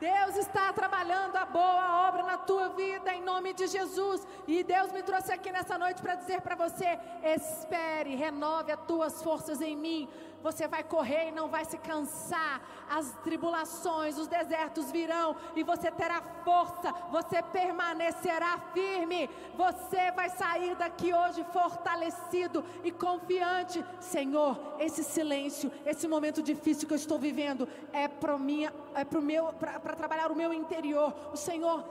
Deus 0.00 0.36
está 0.36 0.72
trabalhando 0.72 1.34
a 1.36 1.44
boa 1.44 2.08
obra 2.08 2.22
na 2.22 2.38
tua 2.38 2.68
vida 2.68 3.12
em 3.12 3.20
nome 3.20 3.52
de 3.52 3.66
Jesus. 3.66 4.26
E 4.46 4.62
Deus 4.62 4.92
me 4.92 5.02
trouxe 5.02 5.32
aqui 5.32 5.50
nessa 5.50 5.76
noite 5.76 6.00
para 6.00 6.14
dizer 6.14 6.40
para 6.40 6.54
você: 6.54 6.98
espere, 7.24 8.14
renove 8.14 8.70
as 8.70 8.80
tuas 8.86 9.22
forças 9.22 9.60
em 9.60 9.76
mim. 9.76 10.08
Você 10.42 10.68
vai 10.68 10.82
correr 10.82 11.28
e 11.28 11.32
não 11.32 11.48
vai 11.48 11.64
se 11.64 11.78
cansar. 11.78 12.60
As 12.88 13.12
tribulações, 13.22 14.16
os 14.16 14.26
desertos 14.26 14.90
virão 14.90 15.36
e 15.54 15.62
você 15.62 15.90
terá 15.90 16.22
força. 16.44 16.92
Você 17.10 17.42
permanecerá 17.42 18.58
firme. 18.72 19.28
Você 19.56 20.10
vai 20.12 20.30
sair 20.30 20.74
daqui 20.76 21.12
hoje 21.12 21.44
fortalecido 21.52 22.64
e 22.84 22.90
confiante. 22.90 23.84
Senhor, 24.00 24.76
esse 24.78 25.02
silêncio, 25.04 25.70
esse 25.84 26.06
momento 26.06 26.42
difícil 26.42 26.86
que 26.86 26.94
eu 26.94 26.98
estou 26.98 27.18
vivendo 27.18 27.68
é 27.92 28.08
para 28.08 28.32
é 28.32 29.18
o 29.18 29.22
meu, 29.22 29.52
para 29.52 29.96
trabalhar 29.96 30.30
o 30.30 30.36
meu 30.36 30.52
interior. 30.52 31.14
O 31.32 31.36
Senhor 31.36 31.84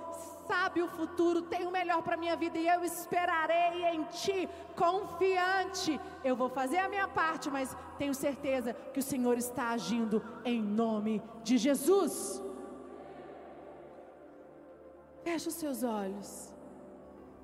sabe 0.47 0.81
o 0.81 0.87
futuro, 0.87 1.41
tem 1.53 1.65
o 1.67 1.71
melhor 1.71 2.01
para 2.01 2.17
minha 2.23 2.35
vida 2.35 2.57
e 2.57 2.67
eu 2.67 2.83
esperarei 2.83 3.85
em 3.93 4.03
Ti, 4.05 4.49
confiante. 4.75 5.99
Eu 6.23 6.35
vou 6.35 6.49
fazer 6.49 6.79
a 6.79 6.89
minha 6.89 7.07
parte, 7.07 7.49
mas 7.49 7.75
tenho 7.97 8.13
certeza 8.13 8.73
que 8.93 8.99
o 8.99 9.07
Senhor 9.11 9.37
está 9.37 9.69
agindo 9.69 10.23
em 10.43 10.61
nome 10.61 11.21
de 11.43 11.57
Jesus. 11.57 12.41
Feche 15.23 15.49
os 15.49 15.55
seus 15.55 15.83
olhos. 15.83 16.29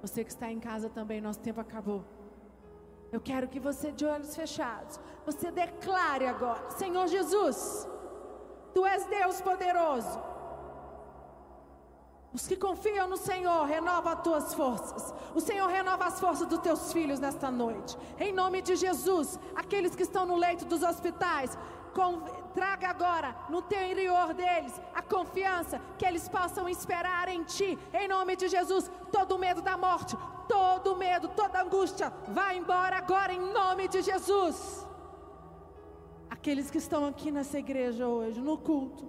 Você 0.01 0.23
que 0.23 0.31
está 0.31 0.51
em 0.51 0.59
casa 0.59 0.89
também, 0.89 1.21
nosso 1.21 1.39
tempo 1.39 1.61
acabou. 1.61 2.03
Eu 3.11 3.21
quero 3.21 3.47
que 3.47 3.59
você, 3.59 3.91
de 3.91 4.05
olhos 4.05 4.35
fechados, 4.35 4.99
você 5.25 5.51
declare 5.51 6.25
agora: 6.27 6.69
Senhor 6.71 7.07
Jesus, 7.07 7.87
Tu 8.73 8.85
és 8.85 9.05
Deus 9.05 9.39
poderoso. 9.41 10.32
Os 12.33 12.47
que 12.47 12.55
confiam 12.55 13.07
no 13.07 13.15
Senhor, 13.15 13.63
renova 13.65 14.13
as 14.13 14.21
tuas 14.23 14.53
forças. 14.55 15.13
O 15.35 15.39
Senhor 15.39 15.67
renova 15.67 16.05
as 16.05 16.19
forças 16.19 16.47
dos 16.47 16.59
teus 16.59 16.91
filhos 16.91 17.19
nesta 17.19 17.51
noite. 17.51 17.95
Em 18.19 18.33
nome 18.33 18.59
de 18.61 18.75
Jesus, 18.75 19.39
aqueles 19.55 19.95
que 19.95 20.01
estão 20.01 20.25
no 20.25 20.35
leito 20.35 20.65
dos 20.65 20.81
hospitais, 20.81 21.55
com, 21.93 22.21
traga 22.55 22.89
agora 22.89 23.35
no 23.49 23.61
teu 23.61 23.83
interior 23.85 24.33
deles 24.33 24.73
a 24.95 25.01
confiança 25.03 25.79
que 25.97 26.05
eles 26.05 26.27
possam 26.27 26.67
esperar 26.67 27.27
em 27.27 27.43
Ti. 27.43 27.77
Em 27.93 28.07
nome 28.07 28.35
de 28.35 28.47
Jesus, 28.47 28.89
todo 29.11 29.37
medo 29.37 29.61
da 29.61 29.77
morte, 29.77 30.17
todo 30.47 30.95
medo, 30.95 31.27
toda 31.29 31.61
angústia, 31.61 32.11
vai 32.29 32.57
embora 32.57 32.97
agora 32.97 33.31
em 33.31 33.39
nome 33.39 33.87
de 33.87 34.01
Jesus. 34.01 34.87
Aqueles 36.31 36.71
que 36.71 36.79
estão 36.79 37.05
aqui 37.05 37.29
nessa 37.29 37.59
igreja 37.59 38.07
hoje, 38.07 38.41
no 38.41 38.57
culto, 38.57 39.05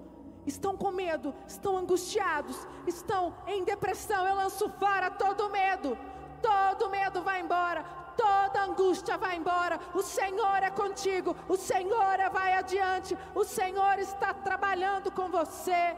estão 0.46 0.76
com 0.76 0.90
medo, 0.90 1.34
estão 1.46 1.76
angustiados, 1.76 2.56
estão 2.86 3.34
em 3.46 3.64
depressão. 3.64 4.26
Eu 4.26 4.36
lanço 4.36 4.68
fora 4.78 5.10
todo 5.10 5.50
medo, 5.50 5.96
todo 6.42 6.90
medo 6.90 7.22
vai 7.22 7.40
embora, 7.40 7.84
toda 8.16 8.64
angústia 8.64 9.16
vai 9.16 9.36
embora. 9.36 9.78
O 9.94 10.02
Senhor 10.02 10.62
é 10.62 10.70
contigo, 10.70 11.36
o 11.48 11.56
Senhor 11.56 12.20
é 12.20 12.28
vai 12.28 12.54
adiante, 12.54 13.16
o 13.34 13.44
Senhor 13.44 13.98
está 13.98 14.32
trabalhando 14.32 15.10
com 15.10 15.28
você. 15.28 15.96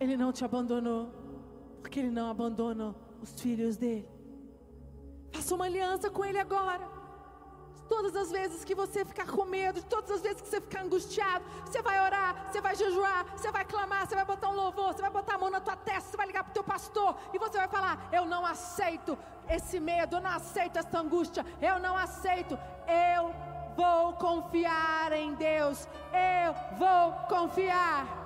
Ele 0.00 0.16
não 0.16 0.32
te 0.32 0.44
abandonou, 0.44 1.10
porque 1.80 1.98
Ele 1.98 2.10
não 2.10 2.30
abandona 2.30 2.94
os 3.20 3.40
filhos 3.40 3.76
dele. 3.76 4.08
Faça 5.32 5.54
uma 5.54 5.64
aliança 5.64 6.08
com 6.10 6.24
Ele 6.24 6.38
agora. 6.38 6.97
Todas 7.88 8.14
as 8.14 8.30
vezes 8.30 8.64
que 8.64 8.74
você 8.74 9.04
ficar 9.04 9.26
com 9.26 9.44
medo, 9.44 9.82
todas 9.82 10.10
as 10.10 10.20
vezes 10.20 10.42
que 10.42 10.48
você 10.48 10.60
ficar 10.60 10.82
angustiado, 10.82 11.44
você 11.64 11.80
vai 11.80 12.04
orar, 12.04 12.50
você 12.50 12.60
vai 12.60 12.74
jejuar, 12.76 13.24
você 13.36 13.50
vai 13.50 13.64
clamar, 13.64 14.06
você 14.06 14.14
vai 14.14 14.24
botar 14.24 14.50
um 14.50 14.54
louvor, 14.54 14.92
você 14.92 15.00
vai 15.00 15.10
botar 15.10 15.36
a 15.36 15.38
mão 15.38 15.50
na 15.50 15.60
tua 15.60 15.76
testa, 15.76 16.10
você 16.10 16.16
vai 16.16 16.26
ligar 16.26 16.44
para 16.44 16.50
o 16.50 16.54
teu 16.54 16.64
pastor 16.64 17.16
e 17.32 17.38
você 17.38 17.56
vai 17.56 17.68
falar: 17.68 18.08
Eu 18.12 18.26
não 18.26 18.44
aceito 18.44 19.16
esse 19.48 19.80
medo, 19.80 20.16
eu 20.16 20.20
não 20.20 20.30
aceito 20.30 20.78
essa 20.78 20.98
angústia, 20.98 21.44
eu 21.62 21.78
não 21.78 21.96
aceito, 21.96 22.58
eu 23.16 23.34
vou 23.74 24.12
confiar 24.14 25.12
em 25.12 25.34
Deus, 25.34 25.88
eu 26.12 26.52
vou 26.76 27.12
confiar. 27.28 28.18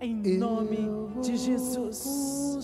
Em 0.00 0.38
nome 0.38 1.20
de 1.20 1.36
Jesus. 1.36 2.62